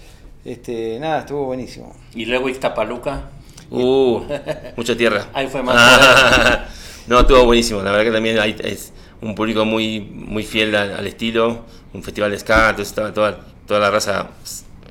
este, 0.45 0.99
nada, 1.00 1.21
estuvo 1.21 1.45
buenísimo. 1.47 1.95
Y 2.14 2.26
luego 2.26 2.49
Ixtapaluca. 2.49 3.31
Uh, 3.71 4.23
mucha 4.76 4.97
tierra. 4.97 5.26
Ahí 5.33 5.49
fue 5.49 5.62
más. 5.62 5.76
Ah, 5.79 6.67
no, 7.07 7.21
estuvo 7.21 7.45
buenísimo. 7.45 7.83
La 7.83 7.90
verdad 7.90 8.05
que 8.05 8.12
también 8.12 8.38
hay, 8.38 8.57
es 8.62 8.93
un 9.21 9.35
público 9.35 9.64
muy, 9.64 10.00
muy 10.00 10.45
fiel 10.45 10.75
al, 10.75 10.95
al 10.95 11.07
estilo. 11.07 11.64
Un 11.93 12.02
festival 12.02 12.31
de 12.31 12.38
ska, 12.38 12.71
entonces 12.71 12.88
estaba 12.88 13.12
toda, 13.12 13.40
toda 13.67 13.81
la 13.81 13.90
raza 13.90 14.31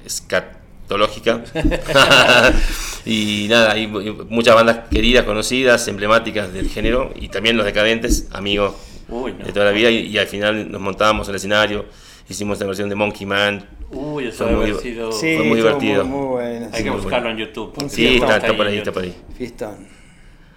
escatológica. 0.06 1.44
y 3.06 3.48
nada, 3.50 3.72
hay 3.72 3.88
mu- 3.88 4.02
muchas 4.30 4.56
bandas 4.56 4.82
queridas, 4.92 5.24
conocidas, 5.26 5.88
emblemáticas 5.88 6.52
del 6.54 6.70
género. 6.70 7.12
Y 7.16 7.30
también 7.30 7.58
los 7.58 7.66
decadentes, 7.66 8.28
amigos 8.32 8.76
Uy, 9.08 9.34
no. 9.34 9.46
de 9.46 9.52
toda 9.54 9.66
la 9.66 9.72
vida. 9.72 9.90
Y, 9.90 10.08
y 10.08 10.18
al 10.18 10.28
final 10.28 10.72
nos 10.72 10.82
montábamos 10.82 11.28
al 11.30 11.36
escenario. 11.36 11.86
Hicimos 12.30 12.60
la 12.60 12.68
versión 12.68 12.90
de 12.90 12.96
Monkey 12.96 13.26
Man. 13.26 13.66
Uy, 13.92 14.28
eso 14.28 14.46
Fue 14.48 14.56
muy- 14.56 14.74
sido. 14.76 15.12
Sí, 15.12 15.36
fue 15.36 15.46
muy 15.46 15.58
divertido. 15.58 16.06
Muy, 16.06 16.28
bueno, 16.28 16.66
Hay 16.72 16.78
sí, 16.78 16.84
que 16.84 16.92
muy 16.92 17.00
buscarlo 17.02 17.30
bueno. 17.30 17.40
en 17.42 17.48
YouTube. 17.48 17.74
Sí, 17.90 18.18
está, 18.22 18.56
por 18.56 18.68
ahí, 18.68 18.78
está 18.78 18.92
por 18.92 19.04
ahí. 19.04 19.16
Fiestón. 19.36 19.88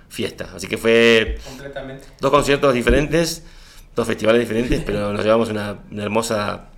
Fiesta. 0.09 0.51
Así 0.55 0.67
que 0.67 0.77
fue 0.77 1.39
Completamente. 1.43 2.05
dos 2.21 2.31
conciertos 2.31 2.75
diferentes, 2.75 3.45
dos 3.97 4.07
festivales 4.07 4.41
diferentes, 4.41 4.83
pero 4.85 5.11
nos 5.15 5.25
llevamos 5.25 5.49
una, 5.49 5.79
una 5.91 6.03
hermosa 6.03 6.69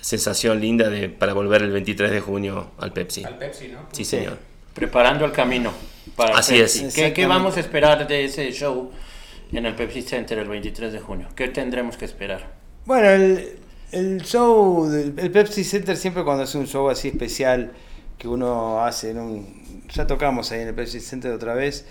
sensación 0.00 0.60
linda 0.60 0.88
de, 0.88 1.08
para 1.08 1.32
volver 1.32 1.62
el 1.62 1.72
23 1.72 2.12
de 2.12 2.20
junio 2.20 2.70
al 2.78 2.92
Pepsi. 2.92 3.24
Al 3.24 3.38
Pepsi, 3.38 3.68
¿no? 3.68 3.88
Sí, 3.90 4.04
señor. 4.04 4.38
Preparando 4.76 5.24
el 5.24 5.32
camino. 5.32 5.72
Para 6.14 6.38
Así 6.38 6.58
Pepsi. 6.58 6.84
es. 6.84 6.94
¿Qué, 6.94 7.12
qué 7.12 7.26
vamos 7.26 7.56
a 7.56 7.60
esperar 7.60 8.06
de 8.06 8.26
ese 8.26 8.52
show 8.52 8.90
en 9.50 9.66
el 9.66 9.74
Pepsi 9.74 10.02
Center 10.02 10.38
el 10.38 10.48
23 10.48 10.92
de 10.92 11.00
junio? 11.00 11.28
¿Qué 11.34 11.48
tendremos 11.48 11.96
que 11.96 12.04
esperar? 12.04 12.52
Bueno, 12.84 13.08
el, 13.08 13.58
el 13.90 14.22
show, 14.22 14.86
del, 14.86 15.14
el 15.18 15.30
Pepsi 15.30 15.64
Center 15.64 15.96
siempre 15.96 16.22
cuando 16.24 16.44
es 16.44 16.54
un 16.54 16.66
show 16.66 16.88
así 16.90 17.08
especial 17.08 17.72
que 18.18 18.28
uno 18.28 18.84
hace 18.84 19.10
en 19.10 19.18
un... 19.18 19.86
Ya 19.88 20.06
tocamos 20.06 20.52
ahí 20.52 20.60
en 20.60 20.68
el 20.68 20.74
Pepsi 20.74 21.00
Center 21.00 21.32
otra 21.32 21.54
vez. 21.54 21.86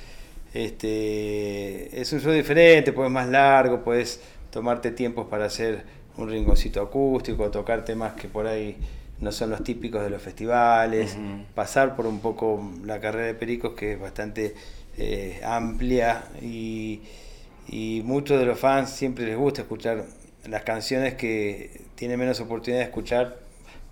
Este, 0.54 2.00
es 2.00 2.14
un 2.14 2.22
show 2.22 2.32
diferente, 2.32 2.94
pues 2.94 3.12
más 3.12 3.28
largo, 3.28 3.84
puedes 3.84 4.22
tomarte 4.52 4.92
tiempos 4.92 5.28
para 5.28 5.46
hacer 5.46 5.84
un 6.18 6.30
rinconcito 6.30 6.82
acústico, 6.82 7.52
tocar 7.52 7.84
temas 7.84 8.14
que 8.14 8.30
por 8.30 8.48
ahí 8.48 8.78
no 9.20 9.32
son 9.32 9.50
los 9.50 9.64
típicos 9.64 10.04
de 10.04 10.10
los 10.10 10.22
festivales, 10.22 11.18
pasar 11.54 11.96
por 11.96 12.06
un 12.06 12.20
poco 12.20 12.72
la 12.84 13.00
carrera 13.00 13.28
de 13.28 13.34
Pericos 13.34 13.74
que 13.74 13.94
es 13.94 14.00
bastante 14.00 14.56
eh, 14.98 15.42
amplia 15.44 16.26
y, 16.42 17.02
y 17.68 18.02
muchos 18.06 18.40
de 18.40 18.46
los 18.46 18.60
fans 18.60 18.90
siempre 18.90 19.26
les 19.26 19.38
gusta 19.38 19.62
escuchar 19.62 20.06
las 20.48 20.64
canciones 20.64 21.16
que 21.16 21.82
tienen 21.96 22.20
menos 22.20 22.40
oportunidad 22.40 22.82
de 22.82 22.86
escuchar, 22.86 23.38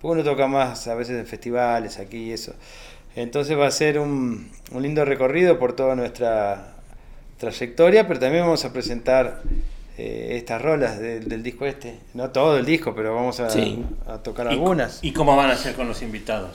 porque 0.00 0.20
uno 0.20 0.24
toca 0.24 0.46
más 0.46 0.86
a 0.88 0.94
veces 0.94 1.18
en 1.18 1.26
festivales 1.26 1.98
aquí 1.98 2.18
y 2.18 2.32
eso. 2.32 2.54
Entonces 3.16 3.58
va 3.58 3.66
a 3.66 3.70
ser 3.70 3.98
un, 3.98 4.50
un 4.72 4.82
lindo 4.82 5.04
recorrido 5.04 5.58
por 5.58 5.74
toda 5.74 5.96
nuestra 5.96 6.74
trayectoria, 7.38 8.06
pero 8.06 8.20
también 8.20 8.44
vamos 8.44 8.64
a 8.64 8.72
presentar 8.72 9.42
eh, 9.96 10.36
estas 10.36 10.60
rolas 10.60 10.98
del- 10.98 11.28
del 11.28 11.42
disco 11.42 11.66
este. 11.66 11.98
No 12.14 12.30
todo 12.30 12.56
el 12.58 12.64
disco, 12.66 12.94
pero 12.94 13.14
vamos 13.14 13.38
a, 13.40 13.48
Sí. 13.50 13.82
a 14.06 14.18
tocar 14.18 14.46
¿Y- 14.46 14.50
algunas. 14.50 14.98
¿Y 15.02 15.12
cómo 15.12 15.36
van 15.36 15.50
a 15.50 15.56
ser 15.56 15.74
con 15.74 15.86
los 15.88 16.02
invitados? 16.02 16.50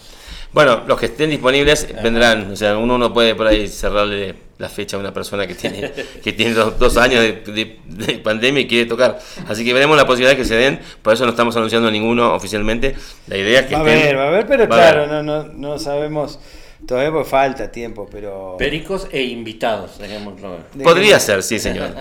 Bueno, 0.51 0.84
los 0.88 1.00
que 1.00 1.05
estén 1.05 1.29
disponibles 1.29 1.88
vendrán. 2.01 2.51
O 2.51 2.55
sea, 2.55 2.75
uno 2.77 2.98
no 2.98 3.13
puede 3.13 3.36
por 3.36 3.46
ahí 3.48 3.67
cerrarle 3.67 4.34
la 4.58 4.67
fecha 4.67 4.98
a 4.98 5.00
una 5.00 5.13
persona 5.13 5.46
que 5.46 5.53
tiene, 5.53 5.91
que 6.24 6.34
tiene 6.34 6.53
dos, 6.53 6.77
dos 6.79 6.98
años 6.98 7.22
de, 7.22 7.34
de- 7.53 7.79
de 7.86 8.17
pandemia 8.19 8.62
y 8.63 8.67
quiere 8.67 8.88
tocar. 8.89 9.19
Así 9.48 9.63
que 9.63 9.74
veremos 9.74 9.96
la 9.96 10.08
posibilidad 10.08 10.36
que 10.36 10.43
se 10.46 10.55
den. 10.55 10.79
Por 11.03 11.13
eso 11.13 11.24
no 11.25 11.29
estamos 11.31 11.55
anunciando 11.55 11.88
a 11.88 11.91
ninguno 11.91 12.34
oficialmente. 12.34 12.96
La 13.27 13.38
idea 13.38 13.60
es 13.62 13.65
que 13.67 13.75
Va 13.75 13.81
a 13.81 13.84
estén- 13.86 14.01
haber, 14.01 14.17
va 14.17 14.24
a 14.24 14.27
haber, 14.27 14.48
pero 14.48 14.67
claro, 14.67 15.05
no, 15.08 15.22
no, 15.24 15.43
no 15.43 15.77
sabemos, 15.79 16.39
todavía 16.88 17.12
pues 17.12 17.27
falta 17.27 17.72
tiempo, 17.72 18.10
pero... 18.12 18.55
Pericos 18.58 19.08
e 19.12 19.22
invitados, 19.22 20.00
dejémoslo. 20.00 20.58
de- 20.74 20.84
Podría 20.84 21.19
ser, 21.19 21.43
sí, 21.43 21.60
señor. 21.60 21.91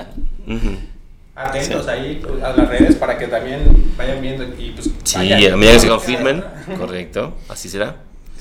Atentos 1.39 1.87
ahí 1.89 2.21
pues, 2.23 2.43
a 2.43 2.53
las 2.53 2.69
redes 2.69 2.97
para 2.97 3.17
que 3.17 3.29
también 3.29 3.95
vayan 3.97 4.21
viendo 4.21 4.45
y 4.45 4.71
pues 4.73 4.91
Sí, 5.05 5.17
vayan. 5.17 5.53
a 5.53 5.57
medida 5.57 5.75
que 5.75 5.81
se 5.81 5.89
confirmen. 5.89 6.45
Correcto, 6.79 7.35
así 7.49 7.69
será. 7.69 7.97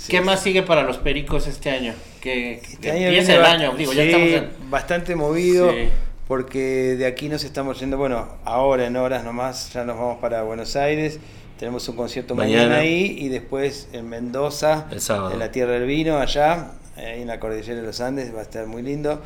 ¿Qué 0.07 0.21
más 0.21 0.41
sigue 0.41 0.63
para 0.63 0.83
los 0.83 0.97
Pericos 0.97 1.47
este 1.47 1.69
año? 1.69 1.93
Que, 2.21 2.55
Este 2.55 2.91
año 2.91 3.07
empieza 3.07 3.35
el 3.35 3.45
año, 3.45 3.73
digo, 3.77 3.93
ya 3.93 4.03
sí, 4.03 4.09
estamos 4.09 4.29
en... 4.29 4.69
bastante 4.71 5.15
movido 5.15 5.71
Sí. 5.71 5.89
porque 6.27 6.95
de 6.97 7.05
aquí 7.05 7.29
nos 7.29 7.43
estamos 7.43 7.79
yendo, 7.79 7.97
bueno, 7.97 8.27
ahora 8.45 8.85
en 8.87 8.95
horas 8.95 9.23
nomás 9.23 9.71
ya 9.73 9.83
nos 9.83 9.97
vamos 9.97 10.17
para 10.19 10.43
Buenos 10.43 10.75
Aires. 10.75 11.19
Tenemos 11.59 11.87
un 11.89 11.95
concierto 11.95 12.35
mañana, 12.35 12.63
Mañana. 12.63 12.81
ahí 12.81 13.15
y 13.19 13.29
después 13.29 13.89
en 13.91 14.07
Mendoza, 14.09 14.85
en 14.91 15.39
la 15.39 15.51
Tierra 15.51 15.73
del 15.73 15.87
Vino, 15.87 16.17
allá, 16.19 16.71
ahí 16.95 17.21
en 17.21 17.27
la 17.27 17.39
cordillera 17.39 17.75
de 17.81 17.85
los 17.85 17.99
Andes, 17.99 18.33
va 18.33 18.39
a 18.39 18.43
estar 18.43 18.65
muy 18.67 18.81
lindo. 18.83 19.21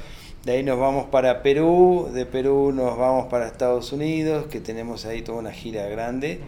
De 0.46 0.54
ahí 0.54 0.64
nos 0.64 0.80
vamos 0.80 1.06
para 1.06 1.44
Perú, 1.44 2.10
de 2.14 2.26
Perú 2.26 2.72
nos 2.74 2.98
vamos 2.98 3.28
para 3.28 3.46
Estados 3.48 3.92
Unidos, 3.94 4.48
que 4.48 4.60
tenemos 4.60 5.06
ahí 5.06 5.22
toda 5.22 5.38
una 5.38 5.52
gira 5.52 5.86
grande 5.88 6.40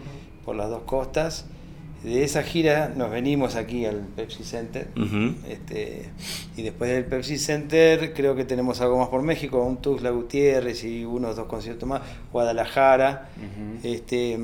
por 0.44 0.56
las 0.56 0.68
dos 0.68 0.82
costas. 0.82 1.46
de 2.02 2.22
esa 2.24 2.42
gira 2.42 2.92
nos 2.94 3.10
venimos 3.10 3.54
aquí 3.54 3.86
al 3.86 4.00
Pepsi 4.00 4.42
Center. 4.42 4.88
Este, 5.48 6.10
y 6.56 6.62
después 6.62 6.90
del 6.90 7.04
Pepsi 7.04 7.38
Center 7.38 8.12
creo 8.14 8.34
que 8.34 8.44
tenemos 8.44 8.80
algo 8.80 8.98
más 8.98 9.08
por 9.08 9.22
México, 9.22 9.62
un 9.62 9.76
Tuxtla 9.78 10.10
Gutiérrez 10.10 10.82
y 10.84 11.04
unos 11.04 11.36
dos 11.36 11.46
conciertos 11.46 11.88
más, 11.88 12.02
Guadalajara. 12.32 13.28
este, 13.84 14.38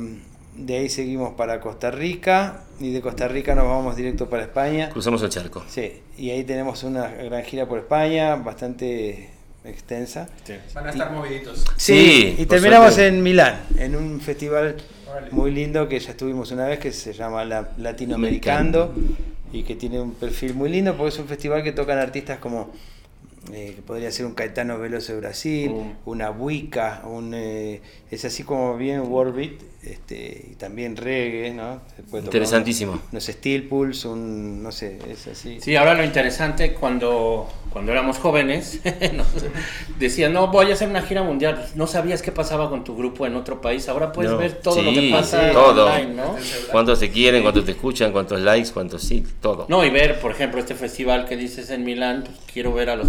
de 0.57 0.77
ahí 0.77 0.89
seguimos 0.89 1.35
para 1.35 1.61
Costa 1.61 1.91
Rica 1.91 2.65
y 2.79 2.93
de 2.93 3.01
Costa 3.01 3.27
Rica 3.29 3.55
nos 3.55 3.65
vamos 3.65 3.97
directo 3.97 4.31
para 4.31 4.45
España. 4.45 4.91
Cruzamos 4.91 5.23
el 5.23 5.29
charco. 5.29 5.65
Sí, 5.69 6.01
y 6.17 6.31
ahí 6.31 6.45
tenemos 6.45 6.85
una 6.85 7.09
gran 7.09 7.43
gira 7.43 7.67
por 7.67 7.79
España, 7.81 8.37
bastante 8.37 9.40
extensa. 9.65 10.29
Van 10.75 10.87
a 10.87 10.91
estar 10.91 11.11
moviditos. 11.13 11.65
Sí, 11.77 12.37
y 12.39 12.47
terminamos 12.47 12.95
suerte. 12.95 13.09
en 13.09 13.23
Milán, 13.23 13.61
en 13.79 13.97
un 13.97 14.21
festival 14.21 14.77
muy 15.33 15.51
lindo 15.51 15.89
que 15.89 15.99
ya 15.99 16.11
estuvimos 16.13 16.51
una 16.53 16.67
vez 16.67 16.79
que 16.79 16.93
se 16.93 17.13
llama 17.13 17.45
La- 17.45 17.71
Latinoamericano 17.79 18.91
y 19.53 19.63
que 19.65 19.75
tiene 19.75 20.01
un 20.01 20.13
perfil 20.15 20.55
muy 20.55 20.71
lindo 20.71 20.97
porque 20.97 21.09
es 21.09 21.19
un 21.19 21.27
festival 21.27 21.63
que 21.63 21.73
tocan 21.73 21.99
artistas 21.99 22.39
como 22.39 22.71
eh, 23.53 23.73
que 23.77 23.83
podría 23.83 24.11
ser 24.13 24.27
un 24.27 24.35
Caetano 24.35 24.79
Veloso 24.79 25.13
de 25.15 25.21
Brasil, 25.21 25.71
Mm. 25.73 25.93
una 26.09 26.31
Wicca, 26.31 27.03
un, 27.05 27.33
eh, 27.35 27.81
es 28.11 28.25
así 28.25 28.43
como 28.45 28.77
bien 28.77 29.01
world 29.01 29.35
beat 29.35 29.53
este, 29.83 30.49
y 30.53 30.55
también 30.57 30.95
reggae, 30.95 31.53
¿no? 31.55 31.81
Interesantísimo. 32.13 33.01
Unos 33.13 33.25
Steel 33.25 33.63
Pulse, 33.67 34.09
un, 34.09 34.63
no 34.63 34.73
sé, 34.73 34.99
es 35.11 35.27
así. 35.27 35.59
Sí, 35.61 35.75
ahora 35.75 35.95
lo 35.95 36.05
interesante, 36.05 36.75
cuando, 36.75 37.49
cuando 37.73 37.91
éramos 37.91 38.19
jóvenes, 38.19 38.81
nos 39.15 39.27
decían, 39.99 40.35
no, 40.35 40.49
voy 40.49 40.71
a 40.71 40.75
hacer 40.75 40.89
una 40.91 41.01
gira 41.01 41.23
mundial. 41.23 41.67
No 41.77 41.87
sabías 41.87 42.21
qué 42.21 42.31
pasaba 42.31 42.69
con 42.69 42.85
tu 42.85 42.95
grupo 42.95 43.27
en 43.27 43.37
otro 43.37 43.63
país. 43.63 43.89
Ahora 43.89 44.13
puedes 44.13 44.33
No. 44.33 44.37
ver 44.39 44.53
todo 44.61 44.83
lo 44.83 44.91
Sí, 44.91 45.01
que 45.01 45.11
pasa 45.13 45.49
sí, 45.49 45.55
todo. 45.55 45.87
online, 45.87 46.15
¿no? 46.15 46.37
¿Cuántos 46.71 47.01
te 47.01 47.11
quieren? 47.11 47.41
¿Cuántos 47.43 47.65
te 47.65 47.71
escuchan? 47.71 48.13
¿Cuántos 48.13 48.39
likes? 48.41 48.71
¿Cuántos 48.73 49.03
sí? 49.03 49.25
Todo. 49.41 49.65
No, 49.71 49.83
y 49.83 49.89
ver, 49.89 50.21
por 50.21 50.31
ejemplo, 50.33 50.61
este 50.61 50.75
festival 50.75 51.25
que 51.27 51.39
dices 51.39 51.71
en 51.71 51.85
Milán, 51.85 52.25
pues 52.25 52.37
quiero 52.53 52.75
ver 52.75 52.91
a 52.91 52.97
los 52.97 53.09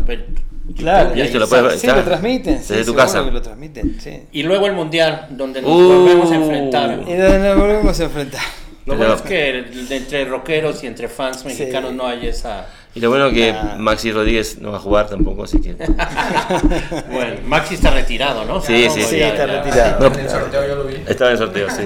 Claro, 0.78 1.12
Y 1.16 1.22
esto 1.22 1.38
lo 1.40 1.48
puedes 1.50 1.66
ver, 1.66 1.78
sí, 1.80 1.88
lo 1.88 2.04
transmiten. 2.04 2.60
sí, 2.64 2.74
Desde 2.74 2.86
tu 2.86 2.96
casa. 2.96 3.24
que 3.26 3.32
lo 3.32 3.42
transmiten, 3.42 3.98
sí. 4.00 4.24
Y 4.32 4.44
luego 4.44 4.68
el 4.68 4.74
mundial, 4.74 5.28
donde 5.32 5.62
nos 5.62 5.70
Uh. 5.70 6.00
volvemos 6.04 6.32
a 6.32 6.36
enfrentar. 6.36 7.00
Y 7.08 7.14
donde 7.14 7.40
nos 7.40 7.58
volvemos 7.58 8.00
a 8.00 8.04
enfrentar. 8.04 8.42
Lo 8.86 8.96
bueno 8.96 9.14
es 9.16 9.22
que 9.22 9.66
entre 9.90 10.26
rockeros 10.26 10.84
y 10.84 10.88
entre 10.88 11.08
fans 11.08 11.46
mexicanos 11.46 11.92
Sí. 11.92 11.98
no 11.98 12.08
hay 12.08 12.26
esa... 12.28 12.66
Y 12.96 13.00
lo 13.00 13.10
bueno 13.10 13.30
que 13.32 13.54
Nah. 13.54 13.76
Maxi 13.78 14.12
Rodríguez 14.12 14.58
no 14.60 14.72
va 14.72 14.78
a 14.78 14.80
jugar 14.80 15.08
tampoco, 15.08 15.44
así 15.44 15.62
que. 15.62 15.76
Bueno, 17.12 17.36
Maxi 17.46 17.76
está 17.76 17.92
retirado, 17.92 18.44
¿no? 18.46 18.62
Sí, 18.62 18.84
Ya, 18.84 18.90
sí, 18.90 19.00
no, 19.02 19.08
sí, 19.08 19.18
ya, 19.20 19.28
está 19.30 19.48
ya. 19.48 19.62
retirado. 19.64 20.08
En 20.08 20.20
el 20.20 20.30
sorteo 20.30 20.68
yo 20.68 20.76
lo 20.76 20.84
vi. 20.86 20.96
Estaba 21.08 21.30
en 21.32 21.34
el 21.34 21.38
sorteo, 21.38 21.70
sí. 21.70 21.84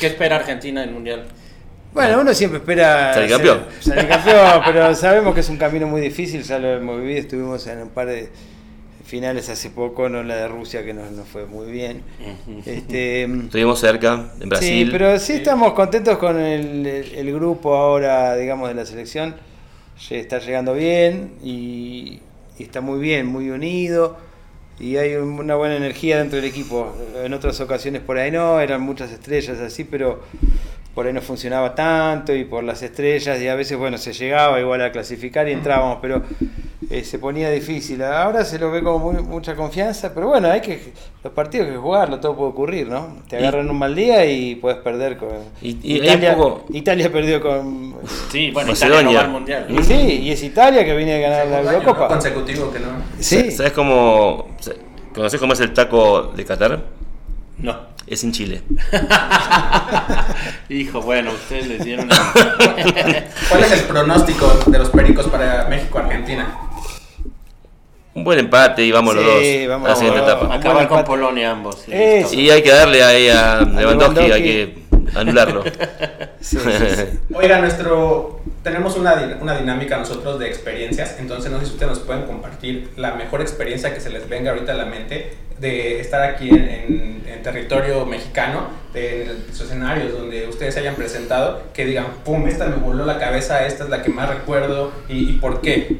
¿Qué 0.00 0.06
espera 0.08 0.36
Argentina 0.36 0.82
en 0.82 0.88
el 0.90 0.94
mundial? 0.94 1.24
Bueno, 1.94 2.20
uno 2.20 2.34
siempre 2.34 2.58
espera 2.58 3.14
Salir 3.14 3.28
ser- 3.30 3.36
campeón. 3.38 3.64
salir 3.80 4.08
campeón, 4.08 4.62
pero 4.66 4.94
sabemos 4.96 5.32
que 5.34 5.40
es 5.40 5.48
un 5.48 5.56
camino 5.56 5.86
muy 5.86 6.00
difícil, 6.00 6.42
ya 6.42 6.58
lo 6.58 6.68
hemos 6.74 7.00
vivido, 7.00 7.20
estuvimos 7.20 7.64
en 7.68 7.82
un 7.82 7.88
par 7.90 8.08
de 8.08 8.28
finales 9.06 9.48
hace 9.48 9.70
poco, 9.70 10.08
no 10.08 10.22
la 10.24 10.34
de 10.36 10.48
Rusia 10.48 10.84
que 10.84 10.92
nos, 10.92 11.12
nos 11.12 11.28
fue 11.28 11.46
muy 11.46 11.70
bien. 11.70 12.02
Este, 12.66 13.22
Estuvimos 13.24 13.78
cerca, 13.78 14.32
en 14.40 14.48
Brasil. 14.48 14.86
Sí, 14.86 14.90
pero 14.90 15.18
sí 15.20 15.34
estamos 15.34 15.72
contentos 15.74 16.18
con 16.18 16.38
el, 16.40 16.84
el- 16.86 17.14
el 17.14 17.34
grupo 17.34 17.74
ahora, 17.76 18.34
digamos, 18.36 18.68
de 18.68 18.74
la 18.74 18.86
selección. 18.86 19.36
Está 20.10 20.40
llegando 20.40 20.74
bien 20.74 21.34
y, 21.44 22.18
y 22.58 22.62
está 22.64 22.80
muy 22.80 22.98
bien, 22.98 23.26
muy 23.26 23.50
unido. 23.50 24.16
Y 24.80 24.96
hay 24.96 25.14
un- 25.14 25.38
una 25.38 25.54
buena 25.54 25.76
energía 25.76 26.18
dentro 26.18 26.36
del 26.36 26.46
equipo. 26.46 26.92
En 27.22 27.32
otras 27.34 27.60
ocasiones 27.60 28.02
por 28.02 28.18
ahí 28.18 28.32
no, 28.32 28.58
eran 28.60 28.80
muchas 28.80 29.12
estrellas 29.12 29.60
así, 29.60 29.84
pero 29.84 30.22
por 30.94 31.06
ahí 31.06 31.12
no 31.12 31.20
funcionaba 31.20 31.74
tanto 31.74 32.34
y 32.34 32.44
por 32.44 32.62
las 32.64 32.82
estrellas 32.82 33.40
y 33.40 33.48
a 33.48 33.54
veces, 33.54 33.76
bueno, 33.76 33.98
se 33.98 34.12
llegaba 34.12 34.60
igual 34.60 34.80
a 34.82 34.92
clasificar 34.92 35.48
y 35.48 35.52
entrábamos, 35.52 35.98
pero 36.00 36.22
eh, 36.90 37.02
se 37.02 37.18
ponía 37.18 37.50
difícil. 37.50 38.02
Ahora 38.04 38.44
se 38.44 38.58
lo 38.58 38.70
ve 38.70 38.82
con 38.82 39.00
muy- 39.02 39.22
mucha 39.22 39.56
confianza, 39.56 40.12
pero 40.14 40.28
bueno, 40.28 40.48
hay 40.50 40.60
que 40.60 40.92
los 41.24 41.32
partidos 41.32 41.66
hay 41.66 41.72
que 41.72 41.78
jugarlo, 41.78 42.20
todo 42.20 42.36
puede 42.36 42.50
ocurrir, 42.50 42.86
¿no? 42.88 43.16
Te 43.28 43.36
Y- 43.36 43.38
agarran 43.40 43.68
un 43.70 43.78
mal 43.78 43.94
día 43.94 44.24
y 44.26 44.54
puedes 44.56 44.78
perder 44.78 45.16
con... 45.16 45.30
Y- 45.62 45.78
y 45.82 45.94
hay 46.00 46.06
Italia, 46.06 46.36
poco- 46.36 46.64
Italia 46.70 47.10
perdió 47.10 47.40
con... 47.40 47.94
Sí, 48.30 48.50
bueno, 48.52 48.68
Macedonia. 48.70 49.00
Italia 49.00 49.12
no 49.12 49.18
va 49.18 49.24
al 49.24 49.30
mundial. 49.30 49.66
Y 49.70 49.82
sí, 49.82 49.94
y 50.22 50.30
es 50.30 50.42
Italia 50.44 50.84
que 50.84 50.94
viene 50.94 51.14
a 51.14 51.18
ganar 51.18 51.46
la 51.64 51.72
Eurocopa. 51.72 52.02
¿no? 52.02 52.08
consecutivo 52.08 52.70
que 52.70 52.78
no. 52.78 52.86
Sí, 53.18 53.50
¿Sabes 53.50 53.72
cómo. 53.72 54.46
¿Conoces 55.14 55.40
cómo 55.40 55.52
es 55.54 55.60
el 55.60 55.72
taco 55.72 56.24
de 56.36 56.44
Qatar? 56.44 56.82
No. 57.58 57.94
Es 58.06 58.22
en 58.22 58.32
Chile. 58.32 58.62
Hijo, 60.68 61.00
bueno, 61.00 61.32
ustedes 61.32 61.66
les 61.68 61.84
dieron... 61.84 62.08
¿Cuál 63.48 63.64
es 63.64 63.72
el 63.72 63.80
pronóstico 63.84 64.46
de 64.66 64.78
los 64.78 64.90
pericos 64.90 65.26
para 65.28 65.66
México-Argentina? 65.68 66.54
Un 68.14 68.22
buen 68.22 68.38
empate 68.38 68.84
y 68.84 68.92
vamos 68.92 69.14
los 69.14 69.24
Sí, 69.40 69.60
dos 69.64 69.68
vamos, 69.70 69.86
a 69.86 69.90
la 69.90 69.96
siguiente 69.96 70.20
vamos, 70.20 70.32
etapa. 70.34 70.48
vamos. 70.48 70.64
Acabar 70.64 70.88
con. 70.88 71.04
Polonia 71.04 71.50
ambos. 71.50 71.82
sí. 71.84 71.92
Y 72.40 72.50
hay 72.50 72.62
que 72.62 72.70
darle 72.70 73.02
ahí 73.02 73.28
a 73.28 73.60
Lewandowski, 73.62 73.80
Lewandowski. 73.80 74.32
hay 74.32 74.42
que 74.42 74.78
anularlo. 75.18 75.64
sí, 76.40 76.58
sí, 76.58 76.70
sí. 76.96 77.18
Oiga, 77.34 77.58
nuestro 77.58 78.40
tenemos 78.64 78.96
una, 78.96 79.38
una 79.40 79.56
dinámica 79.56 79.96
nosotros 79.98 80.40
de 80.40 80.48
experiencias, 80.48 81.16
entonces 81.20 81.52
no 81.52 81.60
sé 81.60 81.66
si 81.66 81.72
ustedes 81.72 81.90
nos 81.90 82.00
pueden 82.00 82.22
compartir 82.24 82.90
la 82.96 83.14
mejor 83.14 83.40
experiencia 83.42 83.94
que 83.94 84.00
se 84.00 84.10
les 84.10 84.28
venga 84.28 84.50
ahorita 84.50 84.72
a 84.72 84.76
la 84.76 84.86
mente 84.86 85.34
de 85.60 86.00
estar 86.00 86.22
aquí 86.22 86.48
en, 86.48 86.56
en- 86.68 87.14
en 87.28 87.42
territorio 87.42 88.04
mexicano, 88.06 88.68
de, 88.92 89.22
en 89.22 89.28
los 89.48 89.60
escenarios 89.60 90.12
donde 90.12 90.46
ustedes 90.48 90.74
se 90.74 90.80
hayan 90.80 90.94
presentado, 90.94 91.62
que 91.74 91.84
digan, 91.84 92.06
pum, 92.24 92.46
esta 92.48 92.66
me 92.66 92.76
voló 92.76 93.04
la 93.04 93.18
cabeza, 93.18 93.66
esta 93.66 93.84
es 93.84 93.90
la 93.90 94.02
que 94.02 94.10
más 94.10 94.28
recuerdo 94.28 94.92
y, 95.08 95.30
y 95.30 95.32
por 95.34 95.60
qué. 95.60 95.98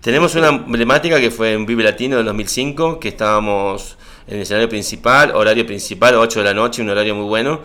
Tenemos 0.00 0.34
una 0.34 0.48
emblemática 0.48 1.20
que 1.20 1.30
fue 1.30 1.52
en 1.52 1.66
Vive 1.66 1.82
Latino 1.84 2.16
del 2.16 2.26
2005, 2.26 3.00
que 3.00 3.08
estábamos 3.08 3.96
en 4.28 4.36
el 4.36 4.42
escenario 4.42 4.68
principal, 4.68 5.32
horario 5.34 5.66
principal, 5.66 6.14
8 6.16 6.40
de 6.40 6.44
la 6.44 6.54
noche, 6.54 6.82
un 6.82 6.90
horario 6.90 7.14
muy 7.14 7.26
bueno. 7.26 7.60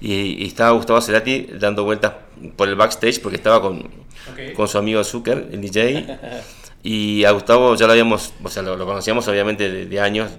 Y, 0.00 0.42
y 0.42 0.46
estaba 0.46 0.70
Gustavo 0.72 1.00
Cerati 1.00 1.48
dando 1.58 1.84
vueltas 1.84 2.12
por 2.56 2.68
el 2.68 2.74
backstage 2.74 3.20
porque 3.20 3.36
estaba 3.36 3.60
con, 3.60 3.78
Ok. 3.80 4.54
con 4.54 4.66
su 4.68 4.78
amigo 4.78 5.02
Zucker, 5.04 5.48
el 5.52 5.60
DJ. 5.60 6.18
Y 6.82 7.24
a 7.24 7.32
Gustavo 7.32 7.74
ya 7.74 7.84
lo 7.84 7.92
habíamos, 7.92 8.32
o 8.42 8.48
sea, 8.48 8.62
lo, 8.62 8.74
lo 8.74 8.86
conocíamos 8.86 9.28
obviamente 9.28 9.70
de, 9.70 9.84
de 9.84 10.00
años, 10.00 10.30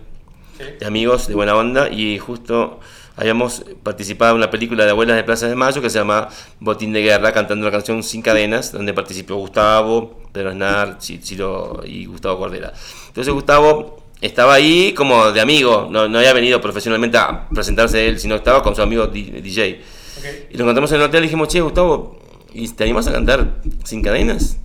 Sí. 0.58 0.64
de 0.80 0.86
amigos, 0.88 1.28
de 1.28 1.36
buena 1.36 1.56
onda. 1.56 1.88
Y 1.90 2.18
justo 2.18 2.80
habíamos 3.16 3.64
participado 3.84 4.32
en 4.32 4.38
una 4.38 4.50
película 4.50 4.84
de 4.86 4.90
Abuelas 4.90 5.18
de 5.18 5.24
Plaza 5.24 5.48
de 5.48 5.56
Mayo 5.56 5.84
que 5.84 5.92
se 5.92 6.00
llama 6.00 6.30
Botín 6.60 6.94
de 6.94 7.04
Guerra, 7.04 7.32
cantando 7.32 7.66
la 7.68 7.72
canción 7.72 8.02
Sin 8.02 8.24
Cadenas, 8.24 8.72
donde 8.72 8.92
participó 8.92 9.36
Gustavo, 9.36 10.20
Pedro 10.32 10.50
Aznar, 10.50 10.98
Ci- 10.98 11.22
Ciro 11.22 11.82
y 11.86 12.06
Gustavo 12.08 12.40
Cordera. 12.40 12.74
Entonces 13.10 13.32
Gustavo 13.32 14.01
estaba 14.22 14.54
ahí 14.54 14.94
como 14.94 15.32
de 15.32 15.42
amigo, 15.42 15.88
no, 15.90 16.08
no 16.08 16.20
había 16.20 16.34
venido 16.34 16.62
profesionalmente 16.62 17.18
a 17.18 17.50
presentarse 17.50 18.08
él, 18.08 18.20
sino 18.20 18.36
estaba 18.36 18.62
con 18.62 18.76
su 18.76 18.82
amigo 18.82 19.08
DJ. 19.08 19.82
Ok. 20.18 20.26
Y 20.52 20.58
lo 20.58 20.64
encontramos 20.64 20.92
en 20.92 20.98
el 20.98 21.04
hotel 21.04 21.24
y 21.24 21.28
dijimos, 21.28 21.48
che, 21.48 21.60
Gustavo, 21.60 22.20
¿y 22.54 22.68
te 22.70 22.84
animas 22.84 23.08
a 23.08 23.14
cantar 23.14 23.62
Sin 23.84 24.04
Cadenas? 24.04 24.58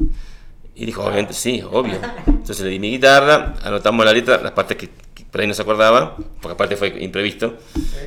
Y 0.75 0.85
dijo, 0.85 1.03
obviamente, 1.03 1.33
sí, 1.33 1.63
obvio. 1.73 1.99
Entonces 2.27 2.61
le 2.61 2.71
di 2.71 2.79
mi 2.79 2.91
guitarra, 2.91 3.55
anotamos 3.63 4.05
la 4.05 4.13
letra, 4.13 4.43
las 4.43 4.53
partes 4.53 4.77
que, 4.77 4.91
que 5.15 5.25
por 5.25 5.41
ahí 5.41 5.47
no 5.47 5.55
se 5.55 5.63
acordaba, 5.63 6.17
porque 6.43 6.53
aparte 6.53 6.77
fue 6.77 6.89
imprevisto. 7.01 7.57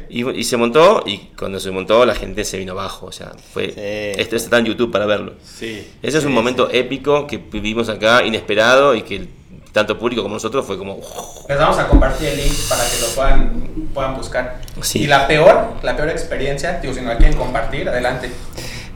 Y, 0.08 0.30
y 0.30 0.44
se 0.44 0.56
montó, 0.56 1.04
y 1.08 1.18
cuando 1.36 1.60
se 1.60 1.72
montó 1.72 2.06
la 2.06 2.14
gente 2.14 2.46
se 2.46 2.60
vino 2.60 2.74
abajo. 2.74 3.08
O 3.08 3.12
sea, 3.12 3.32
fue. 3.54 3.72
Sí. 3.72 4.22
Esto 4.22 4.36
está 4.36 4.60
en 4.60 4.66
YouTube 4.66 4.92
para 4.92 5.08
verlo. 5.08 5.34
Sí. 5.44 5.84
Ese 6.04 6.20
es 6.20 6.26
un 6.26 6.32
momento 6.32 6.70
épico 6.72 7.26
que 7.26 7.38
vivimos 7.38 7.90
acá, 7.90 8.24
inesperado, 8.24 8.94
y 8.94 9.02
que 9.02 9.39
tanto 9.72 9.98
público 10.00 10.22
como 10.24 10.36
nosotros 10.36 10.66
fue 10.66 10.78
como. 10.78 11.00
Les 11.48 11.58
vamos 11.58 11.78
a 11.78 11.88
compartir 11.88 12.30
el 12.30 12.38
link 12.38 12.54
para 12.70 12.84
que 12.84 13.00
lo 13.02 13.08
puedan, 13.16 13.90
puedan 13.94 14.16
buscar. 14.16 14.62
Sí. 14.82 15.00
Y 15.04 15.08
la 15.08 15.28
peor, 15.28 15.74
la 15.84 15.96
peor 15.96 16.10
experiencia, 16.10 16.80
digo, 16.82 16.94
si 16.94 17.02
no 17.02 17.10
la 17.10 17.18
quieren 17.18 17.38
compartir, 17.38 17.88
adelante. 17.90 18.30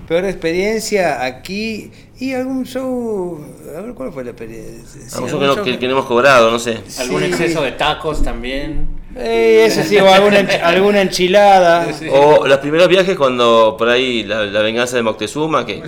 Peor 0.07 0.25
experiencia 0.25 1.23
aquí 1.23 1.91
y 2.19 2.33
algún 2.33 2.65
show. 2.65 3.39
A 3.77 3.81
ver, 3.81 3.93
¿cuál 3.93 4.11
fue 4.11 4.23
la 4.23 4.31
experiencia? 4.31 5.01
Sí, 5.01 5.07
Algo 5.15 5.27
algún 5.27 5.39
que, 5.39 5.45
no, 5.47 5.55
show 5.55 5.63
que- 5.63 5.79
que 5.79 5.85
no 5.87 5.93
hemos 5.93 6.05
cobrado, 6.05 6.51
no 6.51 6.59
sé. 6.59 6.79
¿Algún 6.99 7.21
Sí. 7.21 7.27
exceso 7.27 7.61
de 7.61 7.71
tacos 7.73 8.21
también? 8.23 8.87
Eh, 9.15 9.65
eso 9.67 9.83
sí, 9.83 9.95
o 9.97 10.11
alguna, 10.11 10.39
alguna 10.63 11.01
enchilada. 11.01 11.91
Sí. 11.93 12.07
O 12.11 12.47
los 12.47 12.57
primeros 12.57 12.87
viajes 12.87 13.15
cuando 13.15 13.75
por 13.77 13.87
ahí 13.89 14.23
la, 14.23 14.43
la 14.45 14.61
venganza 14.61 14.95
de 14.95 15.03
Moctezuma, 15.03 15.65
que, 15.65 15.83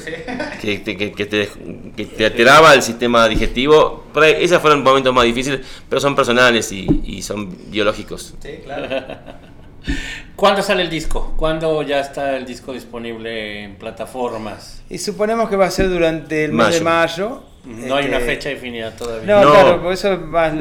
que, 0.61 0.77
te- 0.79 0.95
que- 0.95 1.11
que 1.11 1.25
te, 1.25 1.49
que 1.95 2.05
te 2.05 2.25
alteraba 2.25 2.73
el 2.75 2.81
sistema 2.83 3.27
digestivo. 3.27 4.03
Por 4.13 4.23
ahí, 4.23 4.35
esos 4.39 4.61
fueron 4.61 4.83
momentos 4.83 5.13
más 5.13 5.25
difíciles, 5.25 5.61
pero 5.89 5.99
son 5.99 6.15
personales 6.15 6.71
y, 6.71 6.87
y 7.03 7.21
son 7.23 7.49
biológicos. 7.71 8.35
Sí, 8.41 8.49
claro. 8.63 8.87
¿Cuándo 10.35 10.61
sale 10.61 10.83
el 10.83 10.89
disco? 10.89 11.33
¿Cuándo 11.37 11.81
ya 11.83 11.99
está 12.01 12.35
el 12.37 12.45
disco 12.45 12.73
disponible 12.73 13.63
en 13.63 13.75
plataformas? 13.75 14.81
Y 14.89 14.97
suponemos 14.97 15.49
que 15.49 15.55
va 15.55 15.65
a 15.65 15.71
ser 15.71 15.89
durante 15.89 16.45
el 16.45 16.51
mes 16.53 16.73
de 16.75 16.81
mayo. 16.81 17.43
No 17.65 17.95
hay 17.95 18.05
Este, 18.05 18.15
una 18.17 18.25
fecha 18.25 18.49
definida 18.49 18.91
todavía. 18.91 19.25
No, 19.35 19.43
No. 19.45 19.51
claro, 19.51 19.77
porque 19.81 19.93
eso 19.93 20.17
más 20.17 20.53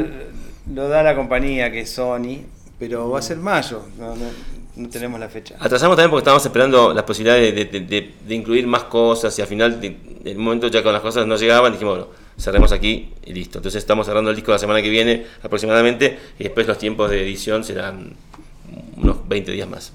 lo 0.73 0.89
da 0.89 1.03
la 1.03 1.15
compañía 1.15 1.71
que 1.71 1.81
es 1.81 1.91
Sony, 1.93 2.41
pero 2.79 3.11
va 3.11 3.19
a 3.19 3.23
ser 3.23 3.39
mayo. 3.39 3.83
no, 3.99 4.15
no. 4.17 4.27
no 4.77 4.89
tenemos 4.89 5.21
la 5.21 5.29
fecha. 5.29 5.57
Atrasamos 5.59 5.97
también 5.97 6.11
porque 6.11 6.23
estábamos 6.23 6.45
esperando 6.45 6.93
las 6.93 7.05
posibilidades 7.05 7.55
de, 7.55 8.35
incluir 8.35 8.67
más 8.67 8.85
cosas 8.85 9.39
y 9.39 9.43
al 9.43 9.49
final, 9.49 9.81
del 9.81 10.39
momento 10.39 10.69
ya 10.69 10.83
con 10.83 10.93
las 10.93 11.03
cosas 11.03 11.27
no 11.27 11.37
llegaban, 11.37 11.73
dijimos, 11.73 11.99
bueno, 11.99 12.13
cerremos 12.39 12.73
aquí 12.73 13.11
y 13.25 13.33
listo. 13.33 13.59
Entonces 13.59 13.79
estamos 13.79 14.07
cerrando 14.07 14.31
el 14.31 14.37
disco 14.37 14.53
la 14.53 14.59
semana 14.59 14.83
que 14.83 14.91
viene 14.91 15.27
aproximadamente 15.43 16.19
y 16.39 16.45
después 16.45 16.67
los 16.67 16.79
tiempos 16.79 17.11
de 17.11 17.23
edición 17.23 17.65
serán 17.65 18.15
unos 18.97 19.29
20 19.29 19.53
días 19.53 19.69
más. 19.69 19.93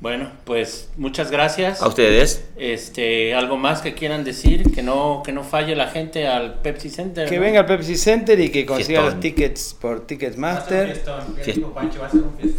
Bueno, 0.00 0.30
pues 0.44 0.88
muchas 0.96 1.30
gracias. 1.30 1.82
A 1.82 1.88
ustedes, 1.88 2.48
Este, 2.56 3.34
algo 3.34 3.58
más 3.58 3.82
que 3.82 3.92
quieran 3.92 4.24
decir, 4.24 4.72
que 4.74 4.82
no, 4.82 5.22
que 5.22 5.30
no 5.32 5.44
falle 5.44 5.76
la 5.76 5.88
gente 5.88 6.26
al 6.26 6.54
Pepsi 6.60 6.88
Center. 6.88 7.28
Que 7.28 7.36
¿no? 7.36 7.42
venga 7.42 7.60
al 7.60 7.66
Pepsi 7.66 7.96
Center 7.96 8.40
y 8.40 8.50
que 8.50 8.64
consiga 8.64 9.00
Fiestón. 9.00 9.04
los 9.14 9.20
tickets 9.20 9.76
por 9.78 10.06
Ticketmaster. 10.06 11.02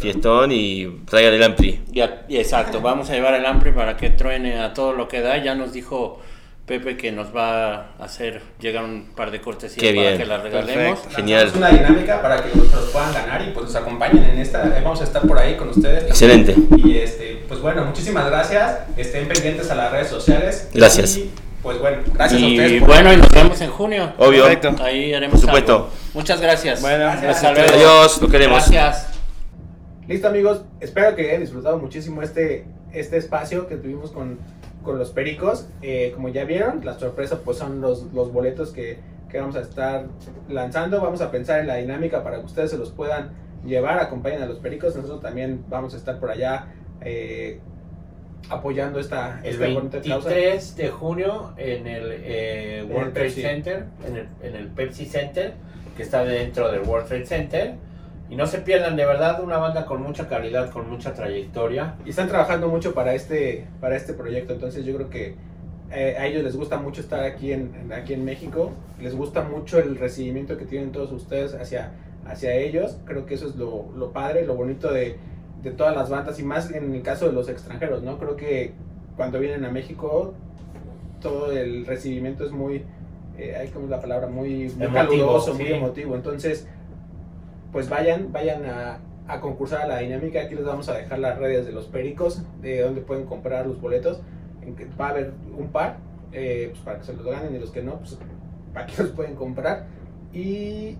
fiestón 0.00 0.52
y 0.52 0.86
traigan 1.10 1.34
el 1.34 1.42
Ampli. 1.42 1.80
Ya, 1.90 2.24
exacto, 2.28 2.80
vamos 2.80 3.10
a 3.10 3.14
llevar 3.14 3.34
el 3.34 3.44
Ampli 3.44 3.72
para 3.72 3.96
que 3.96 4.10
truene 4.10 4.58
a 4.60 4.72
todo 4.72 4.92
lo 4.92 5.08
que 5.08 5.20
da. 5.20 5.42
Ya 5.42 5.54
nos 5.56 5.72
dijo 5.72 6.20
Pepe 6.78 6.96
que 6.96 7.12
nos 7.12 7.36
va 7.36 7.74
a 7.98 8.04
hacer 8.04 8.40
llegar 8.58 8.82
un 8.84 9.10
par 9.14 9.30
de 9.30 9.42
cortesías 9.42 9.78
Qué 9.80 9.90
para 9.94 10.08
bien. 10.08 10.18
que 10.18 10.24
las 10.24 10.42
regalemos. 10.42 10.98
Perfecto. 11.00 11.16
Genial. 11.16 11.46
Es 11.48 11.54
una 11.54 11.68
dinámica 11.68 12.22
para 12.22 12.42
que 12.42 12.48
los 12.56 12.66
puedan 12.90 13.12
ganar 13.12 13.42
y 13.42 13.50
pues 13.52 13.66
nos 13.66 13.76
acompañen 13.76 14.24
en 14.24 14.38
esta. 14.38 14.64
eh, 14.68 14.80
Vamos 14.82 15.00
a 15.02 15.04
estar 15.04 15.20
por 15.26 15.38
ahí 15.38 15.56
con 15.56 15.68
ustedes. 15.68 16.04
Excelente. 16.04 16.56
Y 16.78 16.96
este, 16.96 17.44
pues 17.46 17.60
bueno, 17.60 17.84
muchísimas 17.84 18.26
gracias. 18.26 18.78
Estén 18.96 19.28
pendientes 19.28 19.70
a 19.70 19.74
las 19.74 19.92
redes 19.92 20.08
sociales. 20.08 20.70
Gracias. 20.72 21.16
Y 21.18 21.30
pues 21.62 21.78
bueno, 21.78 21.98
gracias 22.14 22.42
a 22.42 22.44
Y 22.46 22.58
ustedes. 22.58 22.80
por- 22.80 22.88
bueno, 22.88 23.12
y 23.12 23.16
nos 23.18 23.30
vemos 23.30 23.60
en 23.60 23.70
junio. 23.70 24.12
Obvio. 24.16 24.44
Perfecto. 24.44 24.82
Ahí 24.82 25.12
haremos 25.12 25.40
Por 25.40 25.48
supuesto. 25.50 25.74
algo. 25.74 25.90
Muchas 26.14 26.40
gracias. 26.40 26.80
Bueno, 26.80 27.06
Hasta 27.08 27.22
gracias. 27.26 27.52
luego. 27.54 27.72
Adiós, 27.74 28.22
los 28.22 28.30
queremos. 28.30 28.70
Gracias. 28.70 29.08
Listo 30.08 30.26
amigos, 30.28 30.62
espero 30.80 31.14
que 31.14 31.28
hayan 31.28 31.42
disfrutado 31.42 31.78
muchísimo 31.78 32.22
este, 32.22 32.64
este 32.92 33.18
espacio 33.18 33.68
que 33.68 33.76
tuvimos 33.76 34.10
con, 34.10 34.38
con 34.82 34.98
los 34.98 35.10
pericos. 35.10 35.68
Eh, 35.82 36.12
como 36.14 36.28
ya 36.28 36.44
vieron, 36.44 36.84
la 36.84 36.98
sorpresa 36.98 37.40
pues 37.44 37.58
son 37.58 37.80
los, 37.80 38.12
los 38.12 38.32
boletos 38.32 38.70
que, 38.70 38.98
que 39.30 39.40
vamos 39.40 39.56
a 39.56 39.60
estar 39.60 40.06
lanzando. 40.48 41.00
Vamos 41.00 41.20
a 41.20 41.30
pensar 41.30 41.60
en 41.60 41.66
la 41.66 41.76
dinámica 41.76 42.22
para 42.22 42.38
que 42.38 42.46
ustedes 42.46 42.70
se 42.70 42.78
los 42.78 42.90
puedan 42.90 43.30
llevar, 43.64 43.98
acompañen 43.98 44.42
a 44.42 44.46
los 44.46 44.58
pericos. 44.58 44.94
Nosotros 44.96 45.20
también 45.20 45.64
vamos 45.68 45.94
a 45.94 45.96
estar 45.96 46.18
por 46.18 46.30
allá 46.30 46.66
eh, 47.00 47.60
apoyando 48.50 48.98
esta, 48.98 49.40
El 49.42 49.54
esta 49.54 49.68
bonita 49.68 50.00
causa. 50.02 50.28
23 50.28 50.76
de 50.76 50.88
junio 50.90 51.52
en 51.56 51.86
el 51.86 52.12
eh, 52.12 52.78
En 52.80 52.90
World 52.90 53.08
el 53.08 53.12
Trade 53.12 53.26
Pepsi. 53.28 53.42
Center, 53.42 53.84
en 54.06 54.16
el, 54.16 54.28
en 54.42 54.56
el 54.56 54.68
Pepsi 54.68 55.06
Center, 55.06 55.54
que 55.96 56.02
está 56.02 56.24
dentro 56.24 56.70
del 56.70 56.82
World 56.82 57.08
Trade 57.08 57.26
Center. 57.26 57.74
Y 58.32 58.36
no 58.36 58.46
se 58.46 58.58
pierdan, 58.58 58.96
de 58.96 59.04
verdad, 59.04 59.42
una 59.44 59.58
banda 59.58 59.84
con 59.84 60.00
mucha 60.02 60.26
calidad, 60.26 60.70
con 60.70 60.88
mucha 60.88 61.12
trayectoria. 61.12 61.96
Y 62.06 62.10
están 62.10 62.28
trabajando 62.28 62.68
mucho 62.68 62.94
para 62.94 63.12
este, 63.14 63.66
para 63.78 63.94
este 63.94 64.14
proyecto, 64.14 64.54
entonces 64.54 64.86
yo 64.86 64.94
creo 64.96 65.10
que 65.10 65.34
eh, 65.90 66.16
a 66.18 66.26
ellos 66.26 66.42
les 66.42 66.56
gusta 66.56 66.78
mucho 66.78 67.02
estar 67.02 67.22
aquí 67.24 67.52
en, 67.52 67.74
en- 67.74 67.92
aquí 67.92 68.14
en 68.14 68.24
México, 68.24 68.72
les 69.02 69.14
gusta 69.14 69.42
mucho 69.42 69.78
el 69.78 69.96
recibimiento 69.98 70.56
que 70.56 70.64
tienen 70.64 70.92
todos 70.92 71.12
ustedes 71.12 71.52
hacia, 71.54 71.92
hacia 72.26 72.54
ellos, 72.54 72.96
creo 73.04 73.26
que 73.26 73.34
eso 73.34 73.48
es 73.48 73.56
lo, 73.56 73.84
lo 73.98 74.12
padre, 74.12 74.46
lo 74.46 74.54
bonito 74.54 74.90
de, 74.90 75.18
de 75.62 75.70
todas 75.72 75.94
las 75.94 76.08
bandas 76.08 76.40
y 76.40 76.42
más 76.42 76.70
en 76.70 76.94
el 76.94 77.02
caso 77.02 77.26
de 77.26 77.32
los 77.34 77.50
extranjeros, 77.50 78.02
¿no? 78.02 78.16
Creo 78.18 78.36
que 78.36 78.72
cuando 79.14 79.38
vienen 79.40 79.66
a 79.66 79.70
México 79.70 80.32
todo 81.20 81.52
el 81.52 81.84
recibimiento 81.86 82.44
es 82.46 82.50
muy, 82.52 82.82
eh, 83.36 83.54
hay 83.60 83.68
como 83.68 83.88
la 83.88 84.00
palabra, 84.00 84.26
muy, 84.26 84.70
muy 84.76 84.86
Emotivo, 84.86 84.92
caluroso, 84.92 85.54
sí. 85.54 85.62
muy 85.62 85.72
emotivo, 85.72 86.14
entonces 86.16 86.66
pues 87.72 87.88
vayan, 87.88 88.32
vayan 88.32 88.66
a, 88.66 88.98
a 89.26 89.40
concursar 89.40 89.82
a 89.82 89.86
la 89.86 89.98
dinámica. 89.98 90.42
Aquí 90.42 90.54
les 90.54 90.64
vamos 90.64 90.88
a 90.88 90.94
dejar 90.94 91.18
las 91.18 91.38
redes 91.38 91.66
de 91.66 91.72
los 91.72 91.86
pericos, 91.86 92.42
de 92.60 92.82
donde 92.82 93.00
pueden 93.00 93.26
comprar 93.26 93.66
los 93.66 93.80
boletos. 93.80 94.20
Va 95.00 95.06
a 95.06 95.10
haber 95.10 95.32
un 95.56 95.68
par, 95.68 95.96
eh, 96.32 96.68
pues 96.70 96.82
para 96.82 96.98
que 96.98 97.04
se 97.04 97.14
los 97.14 97.24
ganen 97.24 97.54
y 97.54 97.58
los 97.58 97.70
que 97.70 97.82
no, 97.82 97.98
pues 97.98 98.18
para 98.72 98.86
que 98.86 99.02
los 99.02 99.12
pueden 99.12 99.34
comprar. 99.34 99.86
Y 100.32 100.96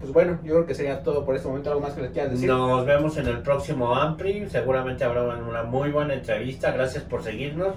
pues 0.00 0.12
bueno, 0.12 0.38
yo 0.44 0.54
creo 0.54 0.66
que 0.66 0.74
sería 0.74 1.02
todo 1.02 1.24
por 1.24 1.36
este 1.36 1.48
momento. 1.48 1.70
¿Algo 1.70 1.82
más 1.82 1.94
que 1.94 2.02
les 2.02 2.10
quieras 2.10 2.32
decir? 2.32 2.48
Nos 2.48 2.86
vemos 2.86 3.16
en 3.16 3.26
el 3.26 3.42
próximo 3.42 3.94
Ampli. 3.94 4.48
Seguramente 4.48 5.04
habrá 5.04 5.22
una 5.22 5.62
muy 5.62 5.90
buena 5.90 6.14
entrevista. 6.14 6.70
Gracias 6.70 7.04
por 7.04 7.22
seguirnos. 7.22 7.76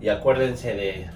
Y 0.00 0.08
acuérdense 0.08 0.74
de, 0.74 1.06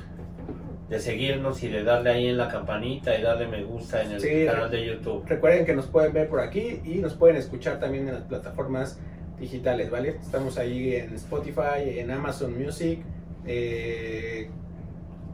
de 0.89 1.01
seguirnos 1.01 1.63
y 1.65 1.69
de 1.69 1.83
darle 1.83 2.11
ahí 2.11 2.27
en 2.29 2.37
la 2.39 2.49
campanita 2.49 3.19
y 3.19 3.23
darle 3.23 3.49
me 3.49 3.65
gusta 3.65 4.03
en 4.03 4.13
el 4.13 4.21
Sí. 4.21 4.47
canal 4.47 4.71
de 4.71 4.87
YouTube. 4.87 5.25
Recuerden 5.27 5.67
que 5.67 5.75
nos 5.75 5.87
pueden 5.87 6.13
ver 6.13 6.29
por 6.29 6.41
aquí 6.41 6.81
y 6.85 6.97
nos 6.99 7.15
pueden 7.15 7.37
escuchar 7.37 7.81
también 7.81 8.07
en 8.09 8.15
las 8.15 8.23
plataformas 8.23 8.99
digitales, 9.41 9.91
¿vale? 9.91 10.11
Estamos 10.11 10.59
ahí 10.59 10.95
en 10.95 11.13
Spotify, 11.15 11.99
en 11.99 12.11
Amazon 12.13 12.57
Music, 12.57 13.01
eh, 13.45 14.49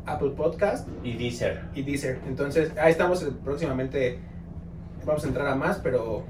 Apple 0.07 0.31
Podcast 0.31 0.89
Y 1.05 1.17
Deezer. 1.17 1.61
y 1.75 1.83
Deezer. 1.83 2.19
Entonces, 2.27 2.73
ahí 2.79 2.91
estamos 2.91 3.23
eh, 3.23 3.29
próximamente. 3.45 4.19
Vamos 5.05 5.23
a 5.25 5.29
entrar 5.29 5.47
a 5.49 5.55
más, 5.55 5.79
pero 5.79 6.25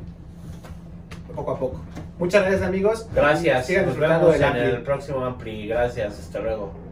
poco 1.35 1.53
a 1.53 1.59
poco. 1.59 1.81
Muchas 2.19 2.43
gracias, 2.43 2.63
amigos. 2.63 3.09
Gracias. 3.15 3.67
Sigan 3.67 3.87
Nos 3.87 3.97
vemos 3.99 4.37
en 4.37 4.57
el 4.57 4.83
próximo 4.83 5.25
Ampli. 5.25 5.67
Gracias. 5.69 6.19
Hasta 6.19 6.41
luego. 6.41 6.92